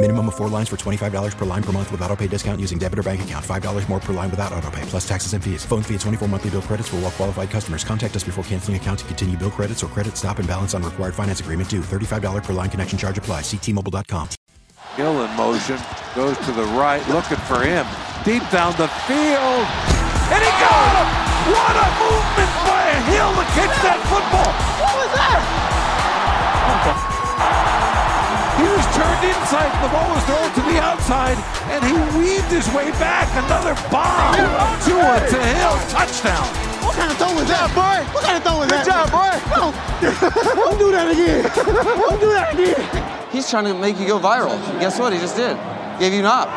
[0.00, 2.78] Minimum of four lines for $25 per line per month with auto pay discount using
[2.78, 3.44] debit or bank account.
[3.44, 5.64] $5 more per line without auto pay, plus taxes and fees.
[5.64, 7.82] Phone fee at 24 monthly bill credits for all well qualified customers.
[7.82, 10.84] Contact us before canceling account to continue bill credits or credit stop and balance on
[10.84, 11.80] required finance agreement due.
[11.80, 13.40] $35 per line connection charge apply.
[13.40, 14.28] Ctmobile.com.
[14.94, 15.78] Hill in motion,
[16.14, 17.84] goes to the right, looking for him.
[18.22, 19.66] Deep down the field.
[20.30, 21.08] And he got him!
[21.50, 24.52] What a movement by Hill to catch that football!
[24.78, 25.57] What was that?
[28.98, 31.38] Turned inside, the ball was thrown to the outside,
[31.70, 33.30] and he weaved his way back.
[33.38, 34.34] Another bomb.
[34.82, 36.46] Tua oh, to Hill, touchdown.
[36.82, 37.98] What kind of throw was that, boy?
[38.10, 38.82] What kind of throw was that?
[38.82, 39.34] Good job, boy.
[40.58, 41.46] Don't do that again.
[41.54, 43.30] Don't do that again.
[43.30, 44.58] He's trying to make you go viral.
[44.70, 45.12] And guess what?
[45.12, 45.56] He just did.
[46.00, 46.48] Gave you an op.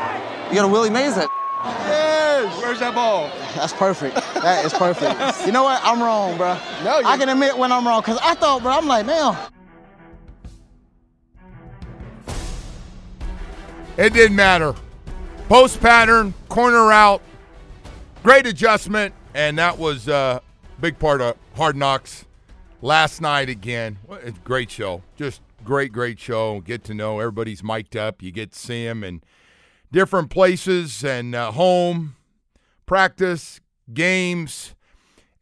[0.50, 1.30] You got a Willie Mays it.
[1.64, 2.62] Yes.
[2.62, 3.30] Where's that ball?
[3.56, 4.16] That's perfect.
[4.42, 5.46] That is perfect.
[5.46, 5.80] you know what?
[5.84, 6.58] I'm wrong, bro.
[6.84, 9.38] No, I can admit when I'm wrong because I thought, bro, I'm like, man.
[14.02, 14.74] It didn't matter.
[15.48, 17.22] Post pattern, corner out,
[18.24, 20.40] great adjustment, and that was a uh,
[20.80, 22.26] big part of Hard Knocks
[22.82, 24.00] last night again.
[24.44, 25.04] Great show.
[25.18, 26.62] Just great, great show.
[26.62, 28.24] Get to know everybody's mic'd up.
[28.24, 29.22] You get to see them in
[29.92, 32.16] different places and uh, home,
[32.88, 33.62] practice,
[33.94, 34.74] games.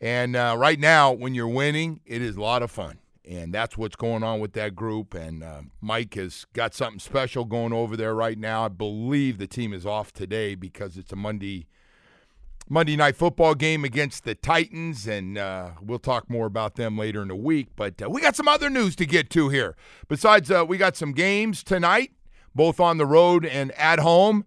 [0.02, 3.00] And uh, right now, when you're winning, it is a lot of fun.
[3.30, 5.14] And that's what's going on with that group.
[5.14, 8.66] And uh, Mike has got something special going over there right now.
[8.66, 11.68] I believe the team is off today because it's a Monday
[12.72, 17.24] Monday night football game against the Titans, and uh, we'll talk more about them later
[17.24, 17.70] in the week.
[17.76, 19.76] But uh, we got some other news to get to here.
[20.08, 22.12] Besides, uh, we got some games tonight,
[22.54, 24.46] both on the road and at home.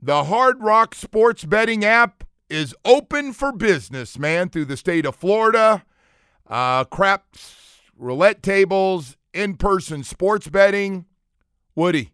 [0.00, 5.14] The Hard Rock Sports Betting app is open for business, man, through the state of
[5.14, 5.84] Florida.
[6.46, 7.59] Uh, craps,
[8.00, 11.06] roulette tables, in person sports betting.
[11.74, 12.12] Woody,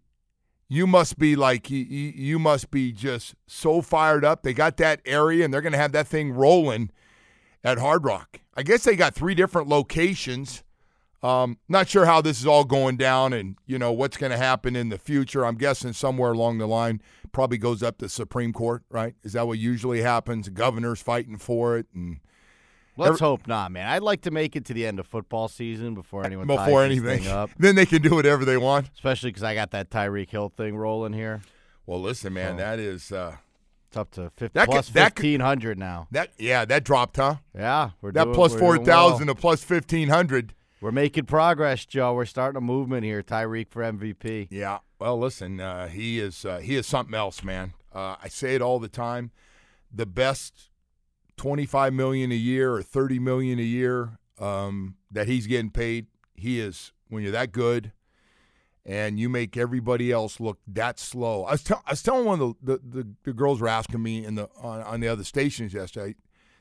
[0.68, 4.42] you must be like you, you must be just so fired up.
[4.42, 6.90] They got that area and they're going to have that thing rolling
[7.64, 8.40] at Hard Rock.
[8.54, 10.62] I guess they got three different locations.
[11.22, 14.38] Um, not sure how this is all going down and you know what's going to
[14.38, 15.44] happen in the future.
[15.44, 17.00] I'm guessing somewhere along the line
[17.32, 19.14] probably goes up to Supreme Court, right?
[19.22, 20.48] Is that what usually happens?
[20.48, 22.20] Governors fighting for it and
[22.96, 23.86] Let's hope not, man.
[23.88, 27.26] I'd like to make it to the end of football season before anyone before anything
[27.26, 27.50] up.
[27.58, 28.90] then they can do whatever they want.
[28.94, 31.42] Especially because I got that Tyreek Hill thing rolling here.
[31.84, 33.36] Well, listen, man, so, that is uh,
[33.88, 36.08] it's up to 50, that plus fifteen hundred now.
[36.10, 37.36] That yeah, that dropped, huh?
[37.54, 39.36] Yeah, we're that doing, plus four thousand well.
[39.36, 40.54] to plus fifteen hundred.
[40.80, 42.14] We're making progress, Joe.
[42.14, 43.22] We're starting a movement here.
[43.22, 44.48] Tyreek for MVP.
[44.50, 44.78] Yeah.
[44.98, 47.74] Well, listen, uh, he is uh, he is something else, man.
[47.94, 49.30] Uh, I say it all the time.
[49.92, 50.70] The best
[51.36, 56.60] 25 million a year or 30 million a year um, that he's getting paid, he
[56.60, 57.92] is when you're that good
[58.86, 61.44] and you make everybody else look that slow.
[61.44, 64.00] I was, t- I was telling one of the, the, the, the, girls were asking
[64.00, 66.14] me in the on, on the other stations yesterday.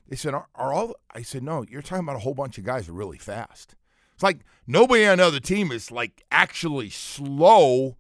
[0.07, 0.95] They said, are, are, all?
[1.13, 1.63] I said, no.
[1.69, 3.75] You're talking about a whole bunch of guys are really fast.
[4.15, 7.97] It's like nobody on another team is like actually slow.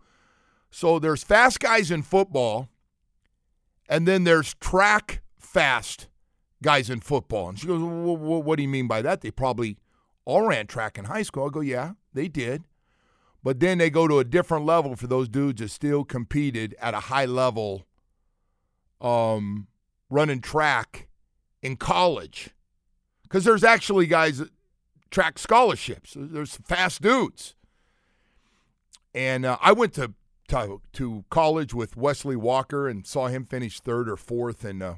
[0.71, 2.69] So there's fast guys in football,
[3.87, 6.07] and then there's track fast
[6.65, 7.49] guys in football.
[7.49, 9.21] And she goes, well, What do you mean by that?
[9.21, 9.77] They probably
[10.25, 11.45] all ran track in high school.
[11.45, 12.63] I go, Yeah, they did.
[13.43, 16.95] But then they go to a different level for those dudes that still competed at
[16.95, 17.85] a high level
[18.99, 19.67] um,
[20.09, 21.07] running track
[21.61, 22.49] in college.
[23.21, 24.49] Because there's actually guys that
[25.11, 27.53] track scholarships, there's fast dudes.
[29.13, 30.13] And uh, I went to,
[30.47, 34.95] to, to college with Wesley Walker and saw him finish third or fourth in uh,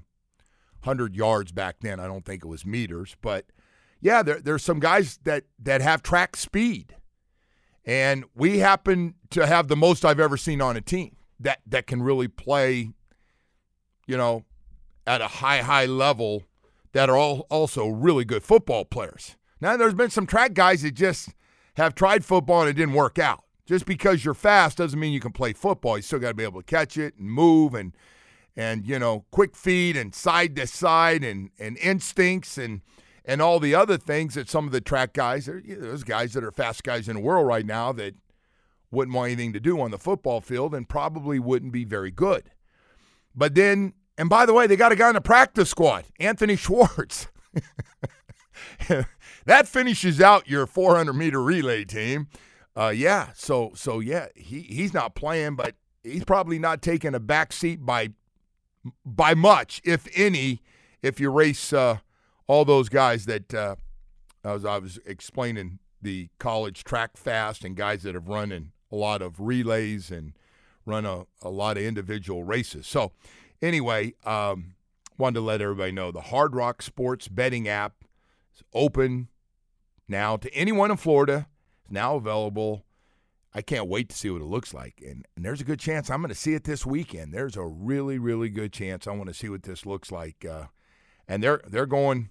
[0.88, 2.00] 100 yards back then.
[2.00, 3.46] I don't think it was meters, but
[4.00, 6.96] yeah, there, there's some guys that, that have track speed.
[7.86, 11.88] And we happen to have the most I've ever seen on a team that, that
[11.88, 12.92] can really play,
[14.08, 14.44] you know,
[15.06, 16.44] at a high, high level
[16.92, 19.36] that are all also really good football players.
[19.62, 21.30] Now, there's been some track guys that just
[21.76, 23.44] have tried football and it didn't work out.
[23.66, 25.98] Just because you're fast doesn't mean you can play football.
[25.98, 27.94] You still got to be able to catch it and move and
[28.58, 32.82] and you know quick feet and side to side and and instincts and
[33.24, 36.52] and all the other things that some of the track guys, those guys that are
[36.52, 38.16] fast guys in the world right now that
[38.90, 42.50] wouldn't want anything to do on the football field and probably wouldn't be very good.
[43.36, 46.56] But then, and by the way, they got a guy in the practice squad, Anthony
[46.56, 47.28] Schwartz.
[49.46, 52.30] that finishes out your 400 meter relay team.
[52.78, 57.20] Uh, yeah, so so yeah, he he's not playing, but he's probably not taking a
[57.20, 58.12] back seat by
[59.06, 60.62] by much, if any,
[61.02, 61.98] if you race uh,
[62.48, 63.76] all those guys that uh,
[64.44, 68.96] as I was explaining the college track fast and guys that have run in a
[68.96, 70.34] lot of relays and
[70.86, 72.88] run a, a lot of individual races.
[72.88, 73.12] So
[73.62, 74.76] anyway, um,
[75.18, 78.06] wanted to let everybody know the Hard Rock Sports betting app
[78.56, 79.28] is open
[80.08, 81.48] now to anyone in Florida.
[81.82, 82.86] It's now available.
[83.58, 85.02] I can't wait to see what it looks like.
[85.04, 87.34] And, and there's a good chance I'm going to see it this weekend.
[87.34, 90.46] There's a really, really good chance I want to see what this looks like.
[90.46, 90.66] Uh,
[91.28, 92.30] and they're they're going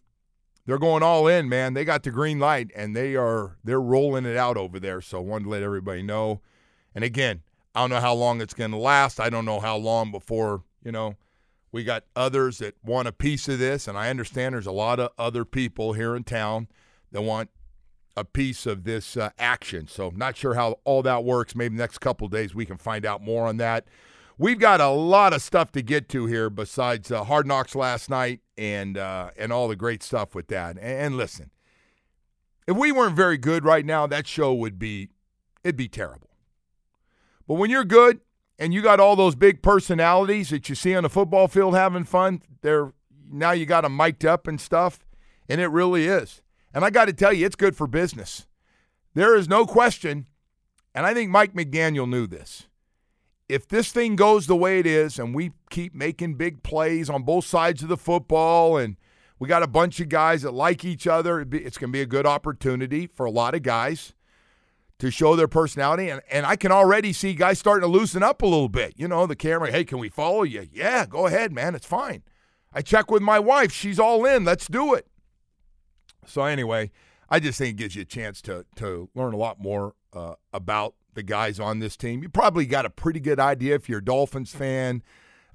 [0.66, 1.74] they're going all in, man.
[1.74, 5.00] They got the green light and they are they're rolling it out over there.
[5.00, 6.42] So I wanted to let everybody know.
[6.94, 7.42] And again,
[7.74, 9.18] I don't know how long it's going to last.
[9.18, 11.16] I don't know how long before you know
[11.72, 15.00] we got others that want a piece of this, and I understand there's a lot
[15.00, 16.68] of other people here in town
[17.10, 17.50] that want
[18.16, 19.86] a piece of this uh, action.
[19.88, 21.54] So, not sure how all that works.
[21.54, 23.86] Maybe next couple days we can find out more on that.
[24.38, 28.10] We've got a lot of stuff to get to here besides uh, Hard Knocks last
[28.10, 30.76] night and uh, and all the great stuff with that.
[30.76, 31.50] And, and listen,
[32.66, 35.08] if we weren't very good right now, that show would be
[35.64, 36.30] it'd be terrible.
[37.46, 38.20] But when you're good
[38.58, 42.04] and you got all those big personalities that you see on the football field having
[42.04, 42.92] fun, they're
[43.30, 45.06] now you got them mic'd up and stuff,
[45.48, 46.42] and it really is.
[46.76, 48.46] And I got to tell you, it's good for business.
[49.14, 50.26] There is no question,
[50.94, 52.66] and I think Mike McDaniel knew this.
[53.48, 57.22] If this thing goes the way it is, and we keep making big plays on
[57.22, 58.96] both sides of the football, and
[59.38, 62.06] we got a bunch of guys that like each other, it's going to be a
[62.06, 64.12] good opportunity for a lot of guys
[64.98, 66.10] to show their personality.
[66.10, 68.92] And, and I can already see guys starting to loosen up a little bit.
[68.98, 70.68] You know, the camera, hey, can we follow you?
[70.70, 71.74] Yeah, go ahead, man.
[71.74, 72.22] It's fine.
[72.70, 73.72] I check with my wife.
[73.72, 74.44] She's all in.
[74.44, 75.06] Let's do it.
[76.26, 76.90] So anyway,
[77.28, 80.34] I just think it gives you a chance to to learn a lot more uh,
[80.52, 82.22] about the guys on this team.
[82.22, 85.02] You probably got a pretty good idea if you're a Dolphins fan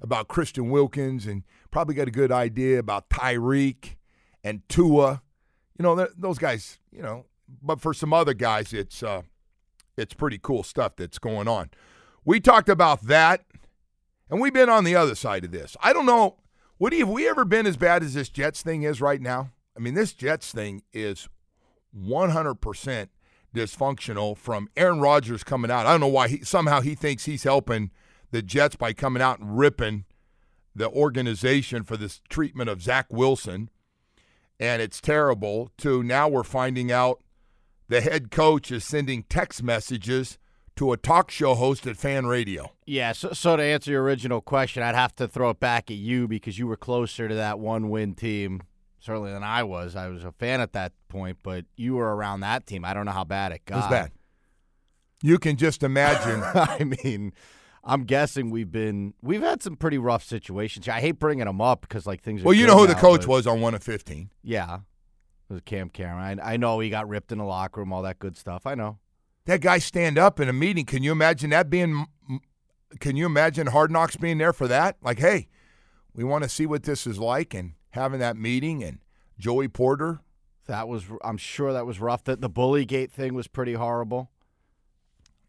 [0.00, 3.96] about Christian Wilkins, and probably got a good idea about Tyreek
[4.42, 5.22] and Tua.
[5.78, 6.78] You know, those guys.
[6.90, 7.26] You know,
[7.62, 9.22] but for some other guys, it's uh,
[9.96, 11.70] it's pretty cool stuff that's going on.
[12.24, 13.44] We talked about that,
[14.30, 15.76] and we've been on the other side of this.
[15.82, 16.36] I don't know.
[16.78, 19.50] Woody, have we ever been as bad as this Jets thing is right now?
[19.76, 21.28] I mean, this Jets thing is
[21.96, 23.08] 100%
[23.54, 25.86] dysfunctional from Aaron Rodgers coming out.
[25.86, 27.90] I don't know why he somehow he thinks he's helping
[28.30, 30.04] the Jets by coming out and ripping
[30.74, 33.70] the organization for this treatment of Zach Wilson.
[34.58, 35.70] And it's terrible.
[35.78, 37.22] To now we're finding out
[37.88, 40.38] the head coach is sending text messages
[40.76, 42.72] to a talk show host at Fan Radio.
[42.86, 45.98] Yeah, so, so to answer your original question, I'd have to throw it back at
[45.98, 48.62] you because you were closer to that one win team
[49.02, 49.96] certainly than I was.
[49.96, 52.84] I was a fan at that point, but you were around that team.
[52.84, 53.74] I don't know how bad it got.
[53.74, 54.12] It was bad.
[55.22, 56.42] You can just imagine.
[56.54, 57.32] I mean,
[57.84, 60.88] I'm guessing we've been we've had some pretty rough situations.
[60.88, 62.42] I hate bringing them up because like things.
[62.42, 64.30] Well, you know who now, the coach was on one of 15.
[64.42, 66.40] Yeah, it was Cam Cameron.
[66.40, 68.66] I, I know he got ripped in the locker room, all that good stuff.
[68.66, 68.98] I know.
[69.46, 70.84] That guy stand up in a meeting.
[70.84, 72.06] Can you imagine that being?
[73.00, 74.96] Can you imagine Hard Knocks being there for that?
[75.02, 75.48] Like, hey,
[76.14, 78.98] we want to see what this is like, and having that meeting and
[79.38, 80.20] Joey Porter.
[80.66, 82.24] That was, I'm sure that was rough.
[82.24, 84.30] That the bully gate thing was pretty horrible.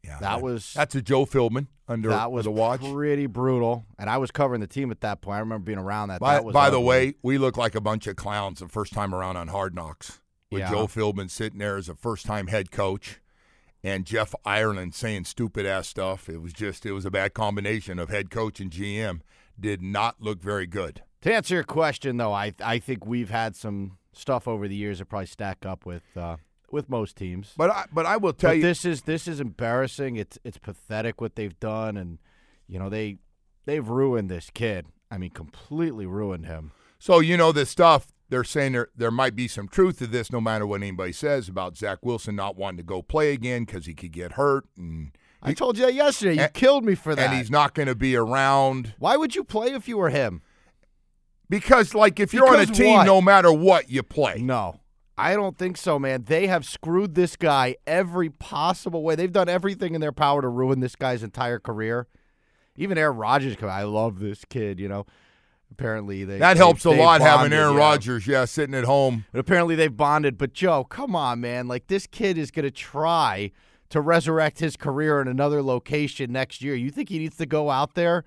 [0.03, 0.73] Yeah, that, that was.
[0.73, 2.81] That's a Joe Philbin under that was the watch.
[2.81, 5.37] Pretty brutal, and I was covering the team at that point.
[5.37, 6.19] I remember being around that.
[6.19, 9.13] By, that by the way, we look like a bunch of clowns the first time
[9.15, 10.19] around on Hard Knocks
[10.51, 10.71] with yeah.
[10.71, 13.21] Joe Philbin sitting there as a first time head coach
[13.83, 16.29] and Jeff Ireland saying stupid ass stuff.
[16.29, 19.21] It was just it was a bad combination of head coach and GM.
[19.59, 21.03] Did not look very good.
[21.23, 24.99] To answer your question, though, I I think we've had some stuff over the years
[24.99, 26.35] that probably stack up with uh,
[26.69, 27.53] with most teams.
[27.55, 30.17] But I, but I will tell but you, this is this is embarrassing.
[30.17, 32.19] It's it's pathetic what they've done, and
[32.67, 33.19] you know they
[33.65, 34.87] they've ruined this kid.
[35.09, 36.73] I mean, completely ruined him.
[36.99, 38.07] So you know this stuff.
[38.27, 41.47] They're saying there there might be some truth to this, no matter what anybody says
[41.47, 45.11] about Zach Wilson not wanting to go play again because he could get hurt and.
[45.45, 46.35] I told you that yesterday.
[46.35, 47.29] You and, killed me for that.
[47.29, 48.93] And he's not going to be around.
[48.97, 50.41] Why would you play if you were him?
[51.59, 53.05] Because, like, if you're on a team, what?
[53.05, 54.39] no matter what, you play.
[54.41, 54.79] No.
[55.15, 56.23] I don't think so, man.
[56.23, 59.15] They have screwed this guy every possible way.
[59.15, 62.07] They've done everything in their power to ruin this guy's entire career.
[62.75, 65.05] Even Aaron Rodgers, I love this kid, you know.
[65.71, 67.79] Apparently, they That they- helps a they lot having Aaron yeah.
[67.79, 69.25] Rodgers, yeah, sitting at home.
[69.31, 70.37] But apparently they've bonded.
[70.39, 71.67] But Joe, come on, man.
[71.67, 73.51] Like this kid is going to try
[73.89, 76.73] to resurrect his career in another location next year.
[76.73, 78.23] You think he needs to go out there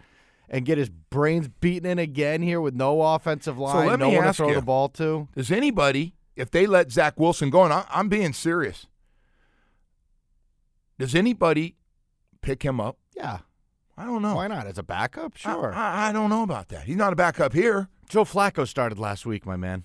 [0.48, 4.24] and get his brains beaten in again here with no offensive line, let no one
[4.24, 4.54] to throw you.
[4.54, 5.28] the ball to?
[5.34, 8.86] Does anybody, if they let Zach Wilson go, and I, I'm being serious,
[10.98, 11.76] does anybody
[12.42, 12.98] pick him up?
[13.16, 13.38] Yeah.
[13.98, 14.36] I don't know.
[14.36, 14.66] Why not?
[14.66, 15.36] As a backup?
[15.36, 15.72] Sure.
[15.74, 16.84] I, I don't know about that.
[16.84, 17.88] He's not a backup here.
[18.08, 19.84] Joe Flacco started last week, my man.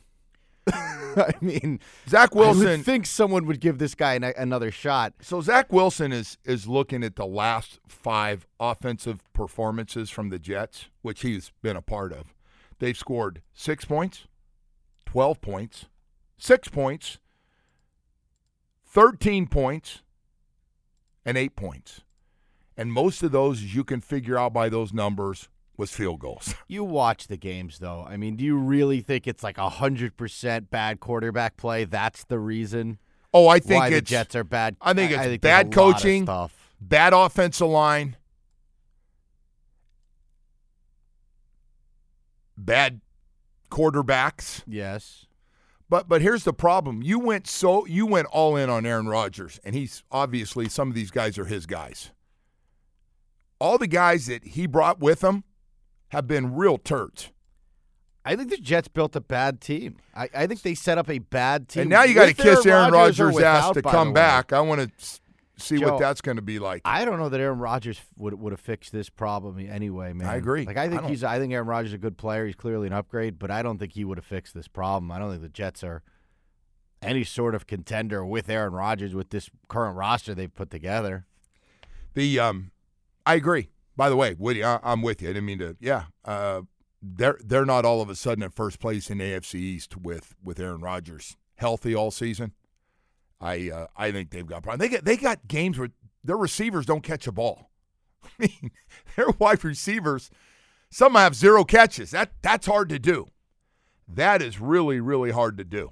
[0.72, 2.84] I mean, Zach I Wilson.
[2.84, 5.14] think someone would give this guy an, another shot.
[5.22, 10.86] So Zach Wilson is is looking at the last five offensive performances from the Jets,
[11.02, 12.34] which he's been a part of.
[12.80, 14.28] They've scored six points,
[15.06, 15.86] twelve points,
[16.38, 17.18] six points,
[18.86, 20.02] thirteen points,
[21.26, 22.02] and eight points.
[22.78, 25.50] And most of those, as you can figure out by those numbers,
[25.82, 26.54] was field goals.
[26.68, 28.06] You watch the games, though.
[28.08, 31.84] I mean, do you really think it's like a hundred percent bad quarterback play?
[31.84, 32.98] That's the reason.
[33.34, 34.78] Oh, I think why the Jets are bad.
[34.82, 36.30] I think it's there's bad a lot of coaching,
[36.80, 38.16] bad offensive line,
[42.56, 43.02] bad
[43.70, 44.64] quarterbacks.
[44.66, 45.26] Yes.
[45.90, 47.02] But but here's the problem.
[47.04, 50.96] You went so you went all in on Aaron Rodgers, and he's obviously some of
[50.96, 52.12] these guys are his guys.
[53.60, 55.44] All the guys that he brought with him
[56.12, 57.32] have been real turds.
[58.24, 59.98] I think the Jets built a bad team.
[60.16, 61.82] I, I think they set up a bad team.
[61.82, 64.54] And now you got to kiss Aaron Rodgers ass to come back.
[64.54, 65.20] I want to
[65.58, 66.82] see Joe, what that's going to be like.
[66.86, 70.28] I don't know that Aaron Rodgers would would have fixed this problem anyway, man.
[70.28, 70.66] I agree.
[70.66, 72.46] Like I I think don't- he's I think Aaron Rodgers is a good player.
[72.46, 75.12] He's clearly an upgrade, but I don't think he would have fixed this problem.
[75.12, 76.04] I don't think the Jets are
[77.02, 81.26] any sort of contender with Aaron Rodgers with this current roster they've put together.
[82.14, 82.72] The um,
[83.26, 83.70] I agree.
[84.02, 85.30] By the way, Woody, I, I'm with you.
[85.30, 85.78] I didn't mean to.
[85.80, 86.62] Yeah, uh,
[87.04, 90.60] they're they're not all of a sudden in first place in AFC East with with
[90.60, 92.54] Aaron Rodgers healthy all season.
[93.40, 94.80] I uh, I think they've got problems.
[94.80, 95.90] They get they got games where
[96.24, 97.70] their receivers don't catch a ball.
[98.24, 98.72] I mean,
[99.16, 100.32] their wide receivers,
[100.90, 102.10] some have zero catches.
[102.10, 103.28] That that's hard to do.
[104.08, 105.92] That is really really hard to do.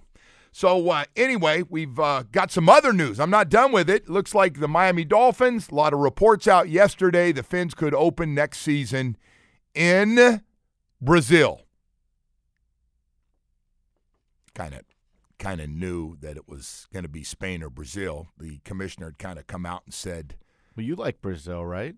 [0.51, 3.19] So uh, anyway, we've uh, got some other news.
[3.19, 4.09] I'm not done with it.
[4.09, 5.69] Looks like the Miami Dolphins.
[5.69, 7.31] A lot of reports out yesterday.
[7.31, 9.15] The Fins could open next season
[9.75, 10.41] in
[11.01, 11.61] Brazil.
[14.55, 14.81] Kind of,
[15.37, 18.29] kind of knew that it was going to be Spain or Brazil.
[18.37, 20.35] The commissioner had kind of come out and said,
[20.75, 21.95] Well, you like Brazil, right?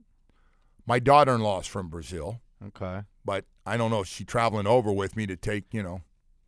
[0.85, 3.03] "My daughter-in-law is from Brazil, Okay.
[3.23, 6.01] but I don't know if she's traveling over with me to take, you know."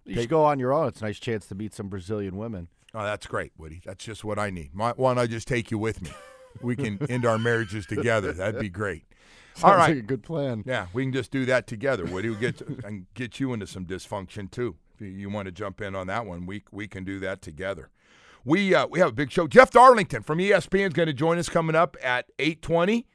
[0.06, 0.88] You should go on your own.
[0.90, 2.68] It's a nice chance to meet some Brazilian women.
[2.94, 3.82] Oh, that's great, Woody.
[3.86, 4.72] That's just what I need.
[4.74, 6.12] Why why don't I just take you with me?
[6.62, 8.34] We can end our marriages together.
[8.34, 9.04] That'd be great.
[9.58, 9.90] All Sounds right.
[9.90, 10.64] like a good plan.
[10.66, 12.30] Yeah, we can just do that together, Woody.
[12.30, 14.76] We'll get and get you into some dysfunction too.
[14.96, 17.42] If you, you want to jump in on that one, we we can do that
[17.42, 17.90] together.
[18.46, 19.48] We uh, we have a big show.
[19.48, 23.08] Jeff Darlington from ESPN is going to join us coming up at eight twenty.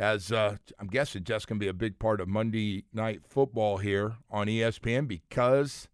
[0.00, 3.78] As uh, I'm guessing, Jeff's going to be a big part of Monday Night Football
[3.78, 5.88] here on ESPN because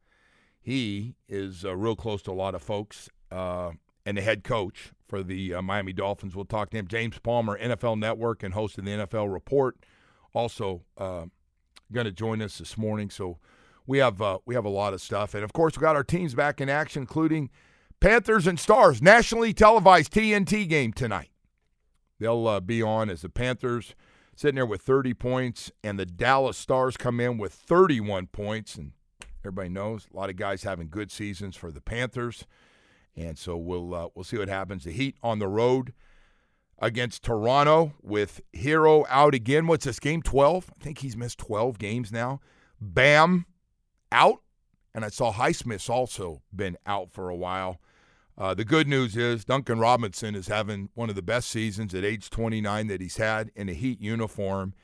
[0.65, 3.73] he is uh, real close to a lot of folks uh,
[4.07, 6.35] and the head coach for the uh, Miami Dolphins.
[6.35, 6.89] We'll talk to him.
[6.89, 9.77] James Palmer, NFL Network and host of the NFL Report,
[10.33, 11.27] also uh,
[11.93, 13.11] going to join us this morning.
[13.11, 13.37] So
[13.87, 16.03] we have uh, we have a lot of stuff, and of course we got our
[16.03, 17.51] teams back in action, including
[18.01, 21.31] Panthers and Stars, nationally televised TNT game tonight.
[22.19, 23.95] They'll uh, be on as the Panthers
[24.35, 28.77] sitting there with 30 points, and the Dallas Stars come in with 31 points.
[28.77, 28.93] And
[29.45, 32.47] everybody knows a lot of guys having good seasons for the Panthers,
[33.17, 34.85] and so we'll uh, we'll see what happens.
[34.85, 35.93] The Heat on the road
[36.79, 39.67] against Toronto with Herro out again.
[39.67, 40.23] What's this game?
[40.23, 40.73] 12?
[40.81, 42.41] I think he's missed 12 games now.
[42.81, 43.47] Bam
[44.11, 44.43] out,
[44.95, 47.81] and I saw Highsmith's also been out for a while.
[48.37, 52.05] Uh, the good news is Duncan Robinson is having one of the best seasons at
[52.05, 54.75] age 29 that he's had in a Heat uniform.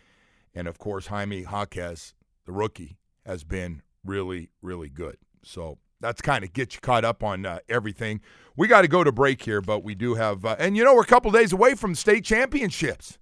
[0.55, 2.15] And of course, Jaime Jaquez,
[2.47, 5.17] the rookie, has been really, really good.
[5.43, 8.21] So that's kind of get you caught up on uh, everything.
[8.57, 10.95] We got to go to break here, but we do have, uh, and you know,
[10.95, 13.19] we're a couple days away from state championships.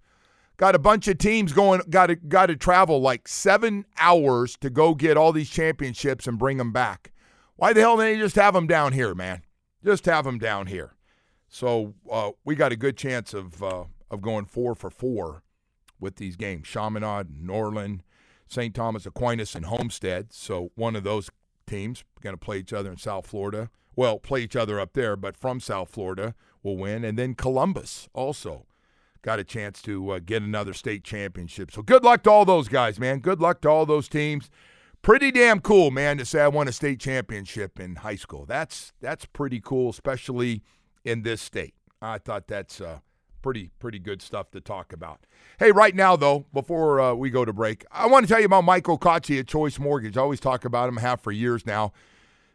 [0.56, 1.82] Got a bunch of teams going.
[1.88, 6.36] Got to got to travel like seven hours to go get all these championships and
[6.36, 7.12] bring them back.
[7.54, 9.42] Why the hell didn't they just have them down here, man?
[9.84, 10.96] Just have them down here.
[11.48, 15.44] So uh, we got a good chance of uh, of going four for four
[16.00, 16.66] with these games.
[16.66, 18.02] Chaminade, Norland,
[18.48, 18.74] St.
[18.74, 20.32] Thomas Aquinas and Homestead.
[20.32, 21.30] So one of those
[21.66, 23.70] teams going to play each other in South Florida.
[23.94, 27.04] Well, play each other up there, but from South Florida will win.
[27.04, 28.66] And then Columbus also
[29.22, 31.70] got a chance to uh, get another state championship.
[31.70, 33.18] So good luck to all those guys, man.
[33.18, 34.50] Good luck to all those teams.
[35.02, 38.46] Pretty damn cool, man, to say I won a state championship in high school.
[38.46, 40.62] That's that's pretty cool, especially
[41.04, 41.74] in this state.
[42.02, 42.98] I thought that's uh,
[43.42, 45.20] pretty pretty good stuff to talk about.
[45.58, 48.46] Hey, right now though, before uh, we go to break, I want to tell you
[48.46, 50.16] about Michael Kotze at Choice Mortgage.
[50.16, 51.92] I always talk about him, have for years now.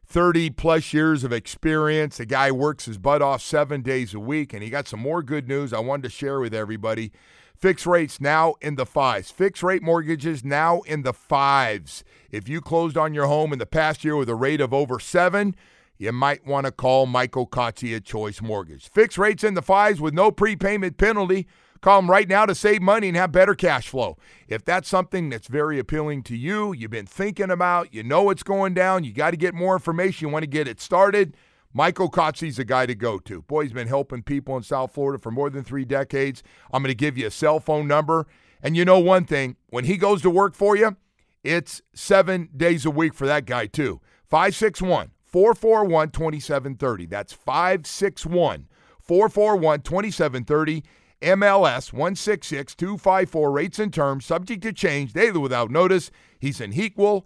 [0.06, 2.18] 30 plus years of experience.
[2.18, 5.24] The guy works his butt off seven days a week, and he got some more
[5.24, 7.12] good news I wanted to share with everybody.
[7.56, 9.32] Fixed rates now in the fives.
[9.32, 12.04] Fixed rate mortgages now in the fives.
[12.30, 15.00] If you closed on your home in the past year with a rate of over
[15.00, 15.56] seven,
[16.03, 18.89] you might want to call Michael Kotze at Choice Mortgage.
[18.89, 21.48] Fixed rates in the fives with no prepayment penalty.
[21.79, 24.17] Call them right now to save money and have better cash flow.
[24.50, 28.43] If that's something that's very appealing to you, you've been thinking about, you know it's
[28.43, 31.38] going down, you got to get more information, you want to get it started,
[31.72, 33.41] Michael Kotze's a guy to go to.
[33.43, 36.43] Boy, he's been helping people in South Florida for more than three decades.
[36.74, 38.27] I'm going to give you a cell phone number.
[38.62, 40.98] And you know one thing, when he goes to work for you,
[41.43, 44.01] it's seven days a week for that guy, too.
[44.29, 47.08] 561 441 2730.
[47.08, 48.68] That's 561
[49.02, 50.84] 441 2730.
[51.24, 56.12] MLS 166 254 rates and terms subject to change daily without notice.
[56.38, 57.25] He's an equal.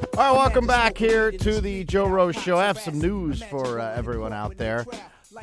[0.00, 2.56] All right, welcome back here to the Joe Rose Show.
[2.56, 4.86] I have some news for uh, everyone out there.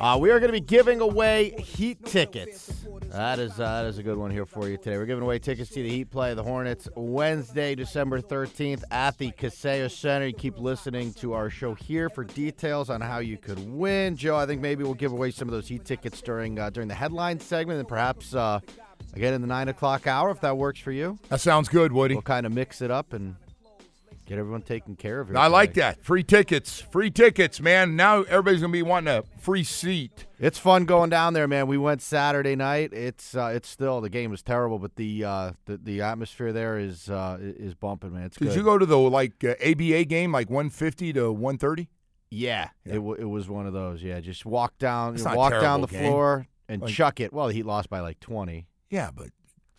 [0.00, 2.72] Uh, we are going to be giving away Heat tickets.
[3.10, 4.96] That is uh, that is a good one here for you today.
[4.96, 9.30] We're giving away tickets to the Heat play the Hornets Wednesday, December 13th at the
[9.32, 10.26] Kaseya Center.
[10.26, 14.16] You keep listening to our show here for details on how you could win.
[14.16, 16.88] Joe, I think maybe we'll give away some of those Heat tickets during uh, during
[16.88, 18.60] the headline segment and perhaps uh,
[19.14, 21.18] again in the 9 o'clock hour if that works for you.
[21.28, 22.14] That sounds good, Woody.
[22.14, 23.36] We'll kind of mix it up and
[24.28, 25.28] Get everyone taken care of.
[25.28, 25.52] Here I today.
[25.52, 26.04] like that.
[26.04, 26.80] Free tickets.
[26.82, 27.96] Free tickets, man.
[27.96, 30.26] Now everybody's going to be wanting a free seat.
[30.38, 31.66] It's fun going down there, man.
[31.66, 32.92] We went Saturday night.
[32.92, 36.78] It's uh, it's still the game was terrible, but the uh, the, the atmosphere there
[36.78, 38.24] is uh, is bumping, man.
[38.24, 38.56] It's Did good.
[38.56, 41.88] you go to the like uh, ABA game like 150 to 130?
[42.30, 44.02] Yeah, It, w- it was one of those.
[44.02, 46.02] Yeah, just walk down, That's not walk down the game.
[46.02, 47.32] floor and Like- chuck it.
[47.32, 48.66] Well, the Heat lost by like twenty.
[48.90, 49.28] Yeah, but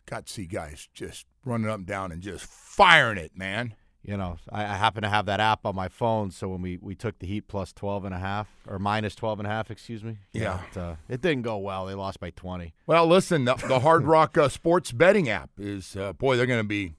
[0.07, 3.75] got to see guys just running up and down and just firing it, man.
[4.09, 6.79] You know, I, I happen to have that app on my phone, so when we,
[6.81, 9.69] we took the Heat plus 12 and a half, or minus 12 and a half,
[9.69, 10.17] excuse me.
[10.33, 10.61] Yeah.
[10.71, 11.85] It, uh, it didn't go well.
[11.85, 12.73] They lost by 20.
[12.87, 16.59] Well, listen, the, the Hard Rock uh, Sports Betting app is, uh, boy, they're going
[16.59, 16.95] to be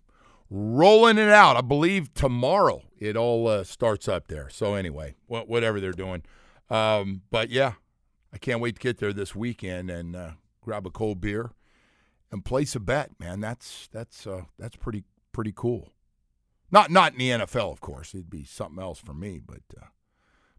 [0.51, 1.57] rolling it out.
[1.57, 4.49] I believe tomorrow it all uh, starts up there.
[4.49, 6.23] So, anyway, wha- whatever they're doing.
[6.71, 7.73] Um, but yeah,
[8.33, 11.51] I can't wait to get there this weekend and uh, grab a cold beer
[12.31, 13.41] and place a bet, man.
[13.41, 15.93] That's that's uh, that's pretty pretty cool.
[16.71, 18.15] Not not in the NFL, of course.
[18.15, 19.87] It'd be something else for me, but uh,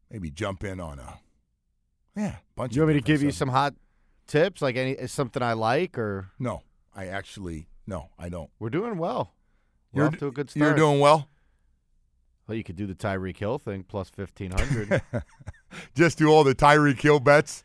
[0.09, 1.19] maybe jump in on a
[2.15, 2.75] yeah bunch.
[2.75, 3.75] You want me to give you some hot
[4.27, 6.63] tips, like any something I like, or No,
[6.95, 8.49] I actually no, I don't.
[8.59, 9.33] we're doing well.
[9.93, 11.29] We're You're off to a good You're doing well.
[12.47, 15.01] Well, you could do the Tyreek Hill thing plus fifteen hundred.
[15.95, 17.63] Just do all the Tyreek Hill bets.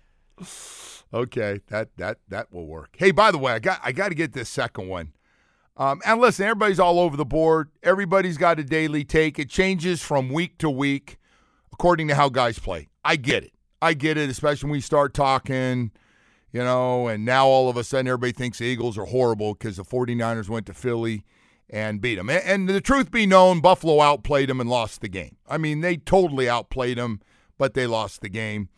[1.13, 2.95] Okay, that that that will work.
[2.99, 5.13] Hey, by the way, I got I got to get this second one.
[5.77, 7.71] Um, and listen, everybody's all over the board.
[7.83, 9.39] Everybody's got a daily take.
[9.39, 11.19] It changes from week to week
[11.73, 12.89] according to how guys play.
[13.05, 13.53] I get it.
[13.83, 15.91] I get it, especially when we start talking,
[16.51, 19.77] you know, and now all of a sudden everybody thinks the Eagles are horrible because
[19.77, 21.25] the 49ers went to Philly
[21.69, 22.31] and beat them.
[22.31, 25.37] And the truth be known, Buffalo outplayed them and lost the game.
[25.47, 27.21] I mean, they totally outplayed them,
[27.59, 28.71] but they lost the game.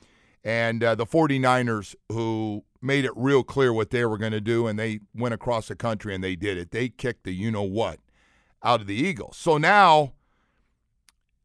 [0.43, 4.67] And uh, the 49ers, who made it real clear what they were going to do,
[4.67, 6.71] and they went across the country and they did it.
[6.71, 7.99] They kicked the you know what
[8.63, 9.37] out of the Eagles.
[9.37, 10.13] So now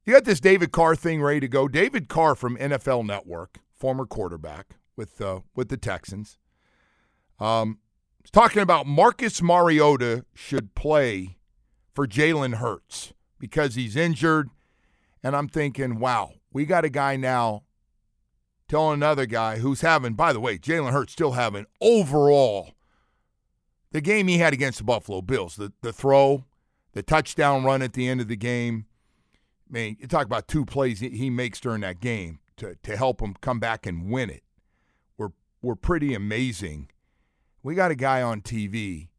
[0.06, 1.68] you got this David Carr thing ready to go.
[1.68, 6.38] David Carr from NFL Network, former quarterback with uh, with the Texans,
[7.40, 7.80] um,
[8.24, 11.38] is talking about Marcus Mariota should play
[11.94, 14.50] for Jalen Hurts because he's injured.
[15.24, 17.64] And I'm thinking, wow, we got a guy now
[18.74, 22.72] telling another guy who's having, by the way, Jalen Hurts still having overall
[23.92, 26.46] the game he had against the Buffalo Bills, the, the throw,
[26.94, 28.88] the touchdown run at the end of the game.
[29.70, 33.22] I mean, you talk about two plays he makes during that game to, to help
[33.22, 34.42] him come back and win it.
[35.20, 36.90] Were were pretty amazing.
[37.62, 39.10] We got a guy on TV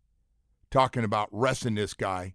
[0.72, 2.34] talking about resting this guy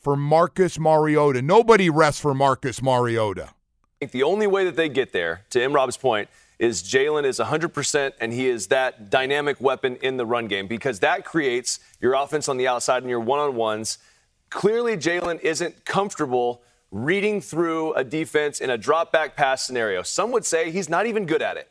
[0.00, 1.42] for Marcus Mariota.
[1.42, 3.50] Nobody rests for Marcus Mariota.
[3.50, 5.74] I think the only way that they get there, to M.
[5.74, 6.30] Rob's point,
[6.64, 11.00] is Jalen is 100% and he is that dynamic weapon in the run game because
[11.00, 13.98] that creates your offense on the outside and your one on ones.
[14.48, 20.02] Clearly, Jalen isn't comfortable reading through a defense in a drop back pass scenario.
[20.02, 21.70] Some would say he's not even good at it.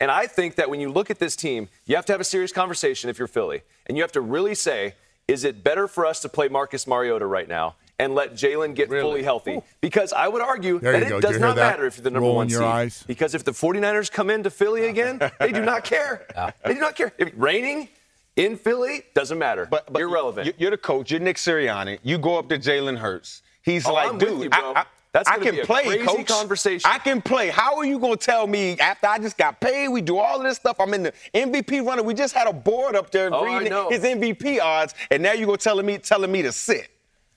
[0.00, 2.24] And I think that when you look at this team, you have to have a
[2.24, 3.62] serious conversation if you're Philly.
[3.86, 4.96] And you have to really say,
[5.28, 8.88] is it better for us to play Marcus Mariota right now and let Jalen get
[8.88, 9.02] really?
[9.02, 9.52] fully healthy.
[9.52, 9.64] Ooh.
[9.80, 11.20] Because I would argue there that it go.
[11.20, 11.70] does not that?
[11.72, 12.68] matter if you're the number Roll one your seed.
[12.68, 13.04] Eyes.
[13.06, 16.26] Because if the 49ers come into Philly again, they do not care.
[16.64, 17.12] They do not care.
[17.18, 17.88] If raining
[18.36, 19.66] in Philly doesn't matter.
[19.70, 20.54] But, but irrelevant.
[20.58, 21.10] You're the coach.
[21.10, 21.98] You're Nick Sirianni.
[22.02, 23.42] You go up to Jalen Hurts.
[23.62, 26.26] He's oh, like, I'm dude, you, I, I, that's I can play, coach.
[26.26, 26.90] Conversation.
[26.90, 27.50] I can play.
[27.50, 29.88] How are you going to tell me after I just got paid?
[29.88, 30.76] We do all of this stuff.
[30.80, 32.02] I'm in the MVP runner.
[32.02, 35.46] We just had a board up there oh, reading his MVP odds, and now you're
[35.46, 36.88] going to telling me telling me to sit.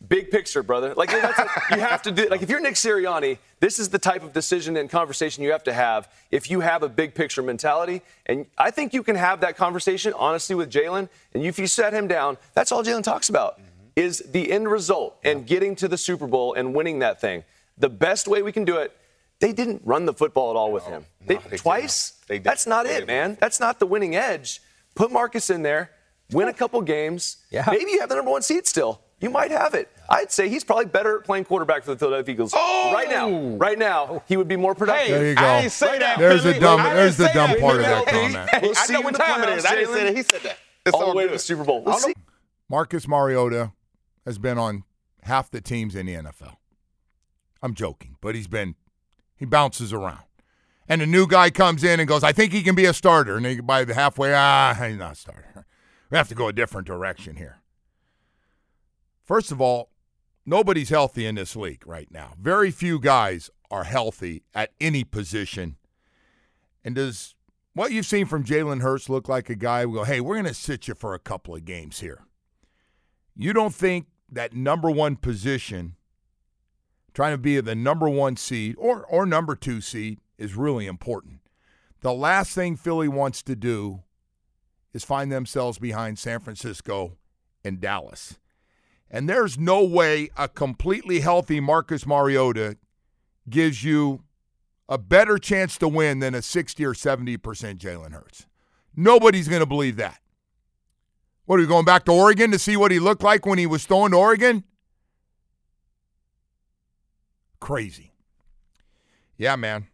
[0.08, 0.93] Big picture, brother.
[0.93, 2.27] Like you have to do.
[2.27, 5.63] Like if you're Nick Sirianni, this is the type of decision and conversation you have
[5.63, 8.01] to have if you have a big picture mentality.
[8.25, 11.10] And I think you can have that conversation honestly with Jalen.
[11.34, 13.69] And if you set him down, that's all Jalen talks about mm-hmm.
[13.95, 17.43] is the end result and getting to the Super Bowl and winning that thing.
[17.77, 18.95] The best way we can do it.
[19.39, 21.05] They didn't run the football at all with him.
[21.25, 22.21] They, no, they twice.
[22.27, 23.38] They that's not it, man.
[23.41, 24.62] That's not the winning edge.
[24.95, 25.91] Put Marcus in there,
[26.31, 27.38] win a couple games.
[27.51, 27.65] Yeah.
[27.69, 29.01] Maybe you have the number one seed still.
[29.21, 29.89] You might have it.
[30.10, 32.91] I'd say he's probably better at playing quarterback for the Philadelphia Eagles oh!
[32.93, 33.30] right now.
[33.58, 35.08] Right now, he would be more productive.
[35.08, 35.41] Hey, there you go.
[35.41, 36.19] I ain't say right that.
[36.19, 36.54] There's Philly.
[36.56, 36.84] the dumb.
[36.84, 37.60] There's the dumb that.
[37.60, 38.49] part of that comment.
[38.49, 39.65] Hey, We'll I know what the time it playoffs, is.
[39.65, 40.15] I didn't say that.
[40.15, 40.58] He said that.
[40.86, 41.30] It's all, all the way good.
[41.30, 41.82] to the Super Bowl.
[41.84, 42.13] We'll see.
[42.69, 43.71] Marcus Mariota
[44.25, 44.84] has been on
[45.23, 46.58] half the teams in the NFL.
[47.62, 48.75] I'm joking, but he's been
[49.36, 50.19] he bounces around.
[50.88, 53.38] And a new guy comes in and goes, I think he can be a starter.
[53.38, 55.65] And they by the halfway, ah, he's not a starter.
[56.12, 57.62] We have to go a different direction here.
[59.25, 59.89] First of all,
[60.45, 62.33] nobody's healthy in this league right now.
[62.39, 65.77] Very few guys are healthy at any position.
[66.83, 67.33] And does
[67.73, 70.45] what you've seen from Jalen Hurts look like a guy who go, hey, we're going
[70.45, 72.23] to sit you for a couple of games here?
[73.35, 75.95] You don't think that number one position,
[77.13, 81.39] trying to be the number one seed or, or number two seed, is really important.
[82.01, 84.03] The last thing Philly wants to do
[84.93, 87.17] is find themselves behind San Francisco
[87.63, 88.38] and Dallas.
[89.09, 92.77] And there's no way a completely healthy Marcus Mariota
[93.49, 94.23] gives you
[94.89, 97.37] a better chance to win than a 60 or 70%
[97.77, 98.47] Jalen Hurts.
[98.95, 100.19] Nobody's going to believe that.
[101.45, 103.67] What are you going back to Oregon to see what he looked like when he
[103.67, 104.63] was throwing to Oregon?
[107.59, 108.13] Crazy.
[109.37, 109.87] Yeah, man.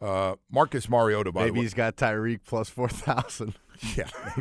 [0.00, 1.62] Uh, Marcus Mariota, by Maybe the way.
[1.62, 3.54] he's got Tyreek plus 4,000.
[3.96, 4.08] Yeah,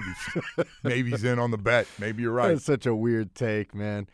[0.58, 1.88] maybe, maybe he's in on the bet.
[2.00, 2.50] Maybe you're right.
[2.50, 4.08] That's such a weird take, man.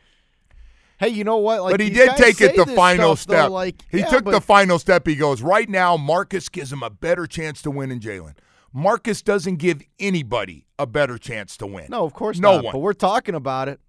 [1.00, 1.64] Hey, you know what?
[1.64, 3.48] Like, but he did take it the final stuff, step.
[3.48, 5.08] Though, like, he yeah, took but- the final step.
[5.08, 8.36] He goes, right now, Marcus gives him a better chance to win than Jalen.
[8.72, 11.88] Marcus doesn't give anybody a better chance to win.
[11.90, 12.64] No, of course no not.
[12.66, 12.72] one.
[12.74, 13.80] But we're talking about it.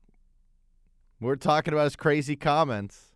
[1.21, 3.13] We're talking about his crazy comments.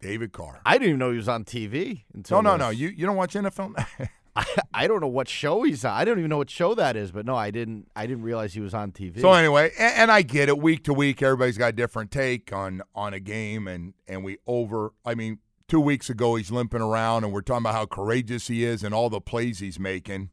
[0.00, 0.60] David Carr.
[0.64, 2.64] I didn't even know he was on TV until No, no, this.
[2.66, 2.70] no.
[2.70, 3.74] You you don't watch NFL?
[4.74, 5.94] I, don't know what show he's on.
[5.94, 7.10] I don't even know what show that is.
[7.10, 7.88] But no, I didn't.
[7.96, 9.20] I didn't realize he was on TV.
[9.20, 10.58] So anyway, and, and I get it.
[10.58, 14.38] Week to week, everybody's got a different take on on a game, and and we
[14.46, 14.92] over.
[15.04, 18.64] I mean, two weeks ago he's limping around, and we're talking about how courageous he
[18.64, 20.30] is and all the plays he's making,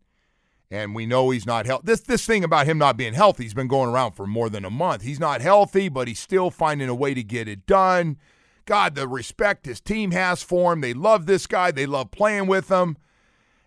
[0.69, 1.83] and we know he's not healthy.
[1.85, 4.65] This this thing about him not being healthy, he's been going around for more than
[4.65, 5.03] a month.
[5.03, 8.17] He's not healthy, but he's still finding a way to get it done.
[8.65, 10.81] God, the respect his team has for him.
[10.81, 11.71] They love this guy.
[11.71, 12.97] They love playing with him.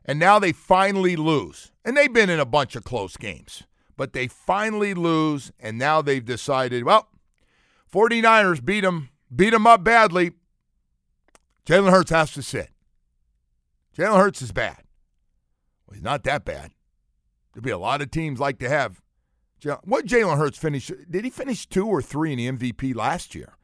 [0.09, 1.73] And now they finally lose.
[1.85, 3.65] And they've been in a bunch of close games,
[3.97, 5.51] but they finally lose.
[5.59, 7.09] And now they've decided, well,
[7.93, 10.31] 49ers beat them, beat them up badly.
[11.67, 12.71] Jalen Hurts has to sit.
[13.99, 14.85] Jalen Hurts is bad.
[15.87, 16.71] Well, he's not that bad.
[17.53, 19.01] There'd be a lot of teams like to have.
[19.83, 20.93] What Jalen Hurts finish?
[21.11, 23.55] Did he finish two or three in the MVP last year?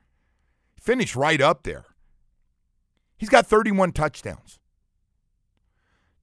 [0.74, 1.84] He finished right up there.
[3.16, 4.58] He's got 31 touchdowns.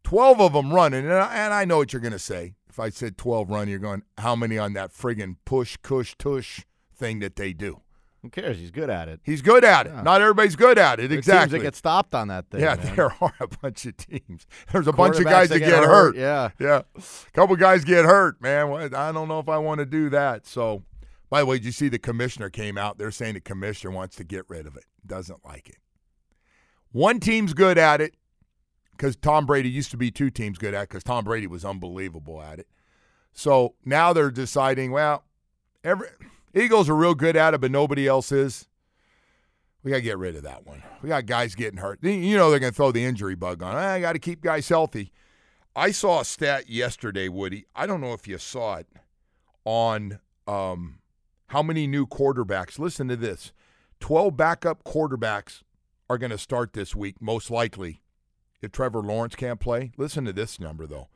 [0.10, 1.06] 12 of them running.
[1.06, 2.56] And I, and I know what you're going to say.
[2.68, 6.62] If I said 12 run, you're going, how many on that friggin' push, cush, tush
[6.96, 7.82] thing that they do?
[8.24, 8.58] Who cares?
[8.58, 9.20] He's good at it.
[9.24, 9.94] He's good at it.
[9.94, 10.02] Yeah.
[10.02, 11.12] Not everybody's good at it.
[11.12, 11.42] Exactly.
[11.42, 12.62] Teams that get stopped on that thing.
[12.62, 12.96] Yeah, man.
[12.96, 14.48] there are a bunch of teams.
[14.72, 16.16] There's a bunch of guys that, get, get hurt.
[16.16, 16.18] hurt.
[16.18, 16.82] Yeah, yeah.
[16.98, 18.96] A couple guys get hurt, man.
[18.96, 20.48] I don't know if I want to do that.
[20.48, 20.82] So,
[21.30, 22.98] by the way, did you see the commissioner came out?
[22.98, 24.86] They're saying the commissioner wants to get rid of it.
[25.06, 25.78] Doesn't like it.
[26.92, 28.16] One team's good at it
[29.00, 32.42] because Tom Brady used to be two teams good at because Tom Brady was unbelievable
[32.42, 32.68] at it.
[33.32, 35.24] So now they're deciding, well,
[35.86, 36.10] every
[36.54, 38.68] Eagles are real good at it, but nobody else is.
[39.84, 40.84] We got to get rid of that one.
[41.02, 42.04] We got guys getting hurt.
[42.04, 43.74] You know they're going to throw the injury bug on.
[43.74, 45.14] I got to keep guys healthy.
[45.74, 47.66] I saw a stat yesterday, Woody.
[47.74, 48.88] I don't know if you saw it
[49.64, 51.00] on um,
[51.48, 52.78] how many new quarterbacks.
[52.78, 53.54] Listen to this
[54.02, 55.62] 12 backup quarterbacks
[56.10, 58.02] are going to start this week, most likely,
[58.62, 59.92] if Trevor Lawrence can't play.
[59.98, 61.08] Listen to this number, though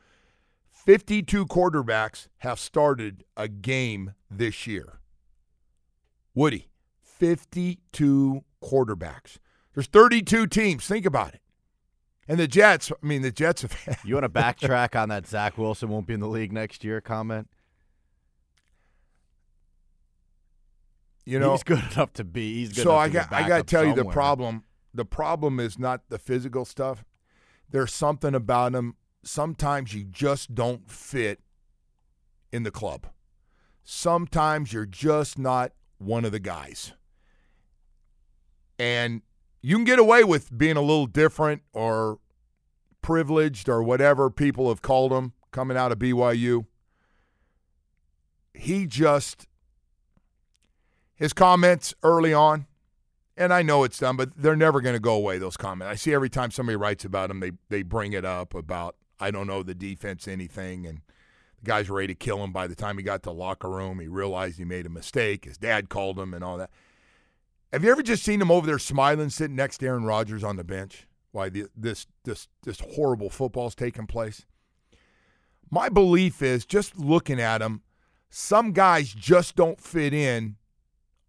[0.72, 5.00] 52 quarterbacks have started a game this year.
[6.36, 6.70] Woody,
[7.02, 9.38] 52 quarterbacks.
[9.74, 10.86] There's 32 teams.
[10.86, 11.42] Think about it.
[12.28, 14.00] And the Jets, I mean, the Jets have.
[14.06, 17.02] You want to backtrack on that Zach Wilson won't be in the league next year
[17.02, 17.50] comment?
[21.26, 22.56] You know, he's good enough to be.
[22.56, 24.64] He's good so I got I got to tell you the problem.
[24.94, 27.04] The problem is not the physical stuff.
[27.74, 28.96] There's something about him.
[29.24, 31.40] Sometimes you just don't fit
[32.52, 33.08] in the club.
[33.84, 36.94] Sometimes you're just not one of the guys.
[38.78, 39.24] And
[39.64, 42.20] you can get away with being a little different or
[43.02, 46.68] privileged or whatever people have called him coming out of BYU.
[48.54, 49.48] He just,
[51.16, 52.68] his comments early on,
[53.36, 55.92] and I know it's done, but they're never going to go away, those comments.
[55.92, 59.32] I see every time somebody writes about him, they, they bring it up about, I
[59.32, 60.86] don't know the defense, anything.
[60.86, 61.02] And
[61.62, 64.00] the guy's ready to kill him by the time he got to the locker room.
[64.00, 65.46] He realized he made a mistake.
[65.46, 66.70] His dad called him and all that.
[67.72, 70.58] Have you ever just seen him over there smiling, sitting next to Aaron Rodgers on
[70.58, 71.08] the bench?
[71.32, 74.46] Why the, this this this horrible football's taking place?
[75.72, 77.82] My belief is just looking at him,
[78.30, 80.58] some guys just don't fit in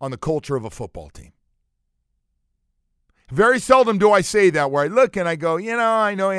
[0.02, 1.32] on the culture of a football team.
[3.34, 6.14] Very seldom do I say that where I look and I go, you know, I
[6.14, 6.30] know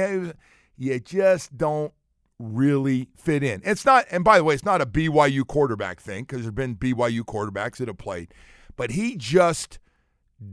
[0.77, 1.91] you just don't
[2.39, 3.61] really fit in.
[3.65, 6.77] It's not, and by the way, it's not a BYU quarterback thing because there's been
[6.77, 8.33] BYU quarterbacks that have played,
[8.77, 9.77] but he just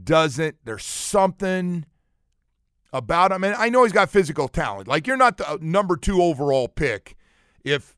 [0.03, 0.57] doesn't.
[0.65, 1.85] There's something
[2.91, 4.89] about him, and I know he's got physical talent.
[4.89, 7.15] Like you're not the uh, number two overall pick
[7.63, 7.95] if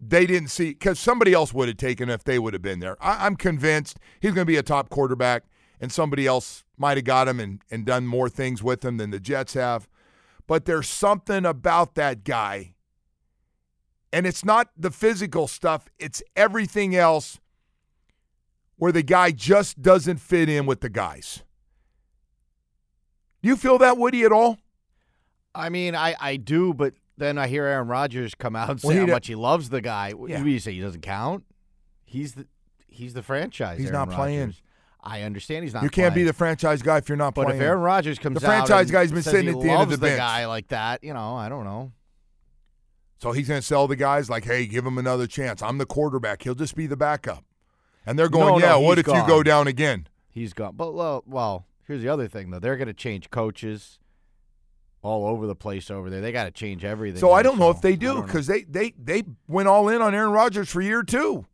[0.00, 2.96] they didn't see because somebody else would have taken if they would have been there.
[3.04, 5.44] I, am convinced he's going to be a top quarterback,
[5.78, 9.10] and somebody else might have got him and, and done more things with him than
[9.10, 9.88] the Jets have.
[10.48, 12.74] But there's something about that guy.
[14.12, 17.38] And it's not the physical stuff, it's everything else
[18.76, 21.44] where the guy just doesn't fit in with the guys.
[23.42, 24.58] Do you feel that, Woody, at all?
[25.54, 28.88] I mean, I, I do, but then I hear Aaron Rodgers come out and say
[28.88, 30.14] well, how much he loves the guy.
[30.26, 30.42] Yeah.
[30.42, 31.44] You say he doesn't count?
[32.04, 32.46] He's the
[32.88, 33.78] he's the franchise.
[33.78, 34.54] He's Aaron not playing.
[35.02, 35.82] I understand he's not.
[35.82, 36.26] You can't playing.
[36.26, 37.58] be the franchise guy if you're not but playing.
[37.58, 39.90] But if Aaron Rodgers comes out, the franchise guy's been sitting at the end of
[39.90, 40.00] the, bench.
[40.00, 40.18] the bench.
[40.18, 41.92] guy like that, you know, I don't know.
[43.18, 45.62] So he's going to sell the guys like, hey, give him another chance.
[45.62, 46.42] I'm the quarterback.
[46.42, 47.44] He'll just be the backup.
[48.04, 48.72] And they're going, no, yeah.
[48.72, 49.16] No, what if gone.
[49.16, 50.08] you go down again?
[50.28, 50.74] He's gone.
[50.74, 52.58] But well, well, here's the other thing though.
[52.58, 54.00] They're going to change coaches
[55.02, 56.20] all over the place over there.
[56.20, 57.20] They got to change everything.
[57.20, 60.00] So I don't so know if they do because they, they they went all in
[60.00, 61.46] on Aaron Rodgers for year two.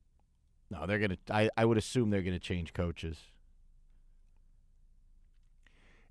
[0.70, 1.18] No, they're gonna.
[1.30, 3.16] I, I would assume they're gonna change coaches.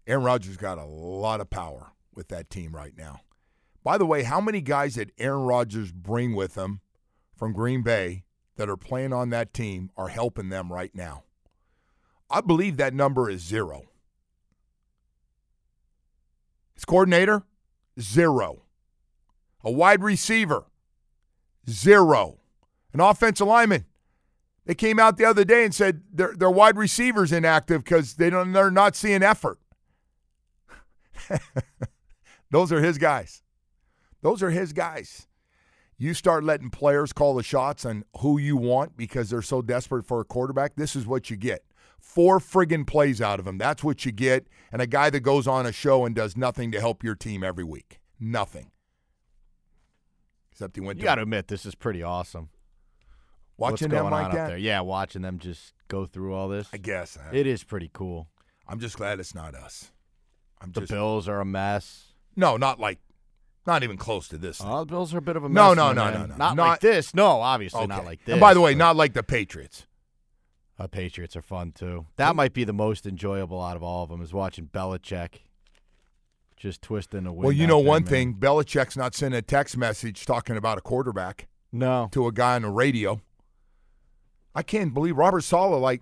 [0.08, 3.20] Aaron Rodgers got a lot of power with that team right now.
[3.84, 6.80] By the way, how many guys did Aaron Rodgers bring with him
[7.36, 8.24] from Green Bay
[8.56, 11.24] that are playing on that team are helping them right now?
[12.30, 13.84] I believe that number is zero.
[16.74, 17.44] His coordinator,
[18.00, 18.64] zero.
[19.64, 20.66] A wide receiver,
[21.70, 22.40] zero.
[22.94, 23.86] An offensive lineman.
[24.66, 28.30] They came out the other day and said their their wide receivers inactive because they
[28.30, 29.60] don't they're not seeing effort.
[32.52, 33.44] Those are his guys.
[34.22, 35.28] Those are his guys.
[35.98, 40.06] You start letting players call the shots on who you want because they're so desperate
[40.06, 40.76] for a quarterback.
[40.76, 41.64] This is what you get.
[42.00, 43.58] Four friggin' plays out of him.
[43.58, 44.48] That's what you get.
[44.72, 47.44] And a guy that goes on a show and does nothing to help your team
[47.44, 48.00] every week.
[48.20, 48.72] Nothing.
[50.52, 51.00] Except he went.
[51.00, 52.50] You got to admit, this is pretty awesome.
[53.58, 54.42] Watching What's them going like on that?
[54.42, 54.58] up there.
[54.58, 56.68] Yeah, watching them just go through all this.
[56.72, 58.28] I guess uh, it is pretty cool.
[58.68, 59.92] I'm just glad it's not us.
[60.62, 62.14] I'm The just Bills are a mess.
[62.36, 63.00] no, not like,
[63.66, 64.62] not even close to this.
[64.64, 65.56] Oh, the Bills are a bit of a mess.
[65.56, 66.36] No, no, no, no, no.
[66.36, 67.14] Not, Not- like this.
[67.14, 68.34] No, obviously not like this.
[68.34, 69.86] And by the way, not like the Patriots.
[70.80, 72.06] Uh, Patriots are fun too.
[72.18, 75.40] That might be the most enjoyable out of all of them is watching Belichick
[76.56, 77.44] just twisting the wind.
[77.46, 78.10] Well, you know there, one man.
[78.10, 82.56] thing: Belichick's not sending a text message talking about a quarterback No, to a guy
[82.56, 83.22] on the radio.
[84.56, 85.80] I can't believe Robert Saleh.
[85.82, 86.02] Like,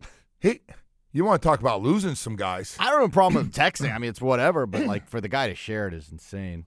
[0.40, 0.60] he,
[1.16, 2.76] you want to talk about losing some guys?
[2.78, 3.94] I don't have a problem with texting.
[3.94, 6.66] I mean, it's whatever, but like for the guy to share it is insane.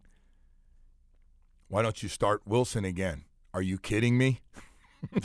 [1.67, 3.25] Why don't you start Wilson again?
[3.53, 4.41] Are you kidding me?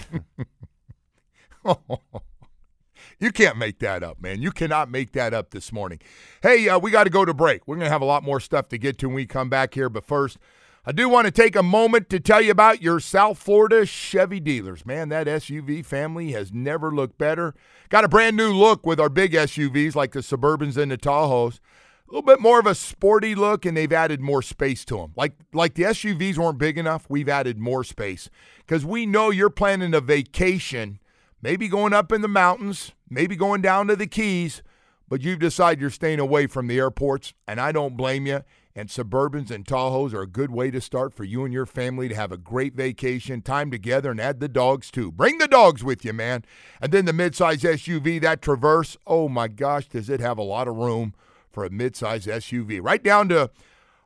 [3.19, 4.43] you can't make that up, man.
[4.43, 6.01] You cannot make that up this morning.
[6.43, 7.67] Hey, uh, we got to go to break.
[7.67, 9.75] We're going to have a lot more stuff to get to when we come back
[9.75, 9.89] here.
[9.89, 10.39] But first,
[10.87, 14.39] I do want to take a moment to tell you about your South Florida Chevy
[14.39, 14.85] dealers.
[14.85, 17.55] Man, that SUV family has never looked better.
[17.89, 21.59] Got a brand new look with our big SUVs like the Suburbans and the Tahoes.
[22.07, 25.13] A little bit more of a sporty look, and they've added more space to them.
[25.17, 29.49] Like like the SUVs weren't big enough, we've added more space because we know you're
[29.49, 30.99] planning a vacation,
[31.41, 34.63] maybe going up in the mountains, maybe going down to the Keys,
[35.09, 38.43] but you've decided you're staying away from the airports, and I don't blame you.
[38.77, 42.09] And Suburbans and Tahoes are a good way to start for you and your family
[42.09, 45.13] to have a great vacation, time together, and add the dogs too.
[45.13, 46.45] Bring the dogs with you, man.
[46.81, 50.67] And then the midsize SUV, that Traverse, oh my gosh, does it have a lot
[50.67, 51.15] of room
[51.53, 52.81] for a midsize SUV?
[52.83, 53.49] Right down to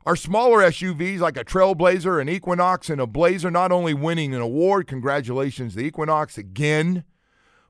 [0.05, 4.41] our smaller SUVs like a Trailblazer, an Equinox, and a Blazer, not only winning an
[4.41, 7.05] award, congratulations, the Equinox again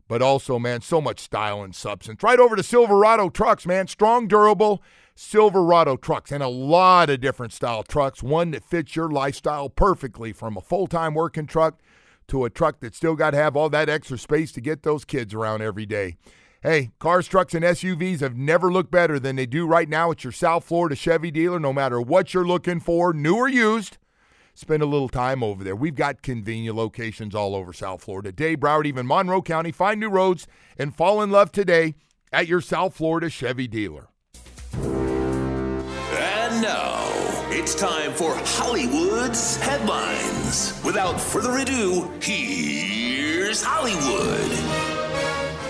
[0.09, 2.23] but also, man, so much style and substance.
[2.23, 3.87] Right over to Silverado trucks, man.
[3.87, 4.81] Strong, durable
[5.21, 8.23] Silverado trucks and a lot of different style trucks.
[8.23, 11.81] One that fits your lifestyle perfectly from a full time working truck
[12.29, 15.03] to a truck that still got to have all that extra space to get those
[15.03, 16.15] kids around every day.
[16.63, 20.23] Hey, cars, trucks, and SUVs have never looked better than they do right now at
[20.23, 23.97] your South Florida Chevy dealer, no matter what you're looking for, new or used
[24.53, 25.75] spend a little time over there.
[25.75, 28.31] We've got convenient locations all over South Florida.
[28.31, 29.71] Dade, Broward, even Monroe County.
[29.71, 31.95] Find new roads and fall in love today
[32.31, 34.08] at your South Florida Chevy dealer.
[37.59, 40.81] It's time for Hollywood's headlines.
[40.85, 44.49] Without further ado, here's Hollywood.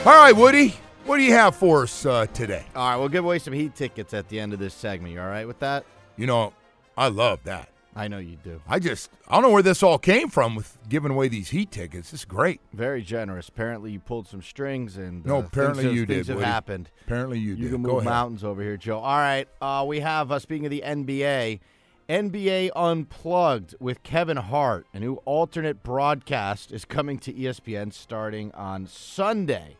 [0.05, 0.75] All right, Woody,
[1.05, 2.63] what do you have for us uh, today?
[2.75, 5.13] All right, we'll give away some heat tickets at the end of this segment.
[5.15, 5.83] You all right with that?
[6.15, 6.53] You know,
[6.95, 7.69] I love that.
[7.95, 8.61] I know you do.
[8.67, 11.71] I just, I don't know where this all came from with giving away these heat
[11.71, 12.13] tickets.
[12.13, 12.61] It's great.
[12.71, 13.49] Very generous.
[13.49, 16.35] Apparently, you pulled some strings, and No, uh, apparently things have, you did, Things have
[16.37, 16.45] Woody.
[16.47, 16.91] happened.
[17.05, 17.71] Apparently you You did.
[17.71, 18.09] can Go move ahead.
[18.11, 18.99] mountains over here, Joe.
[18.99, 21.59] All right, uh, we have uh, speaking of the NBA,
[22.09, 24.87] NBA Unplugged with Kevin Hart.
[24.95, 29.77] A new alternate broadcast is coming to ESPN starting on Sunday.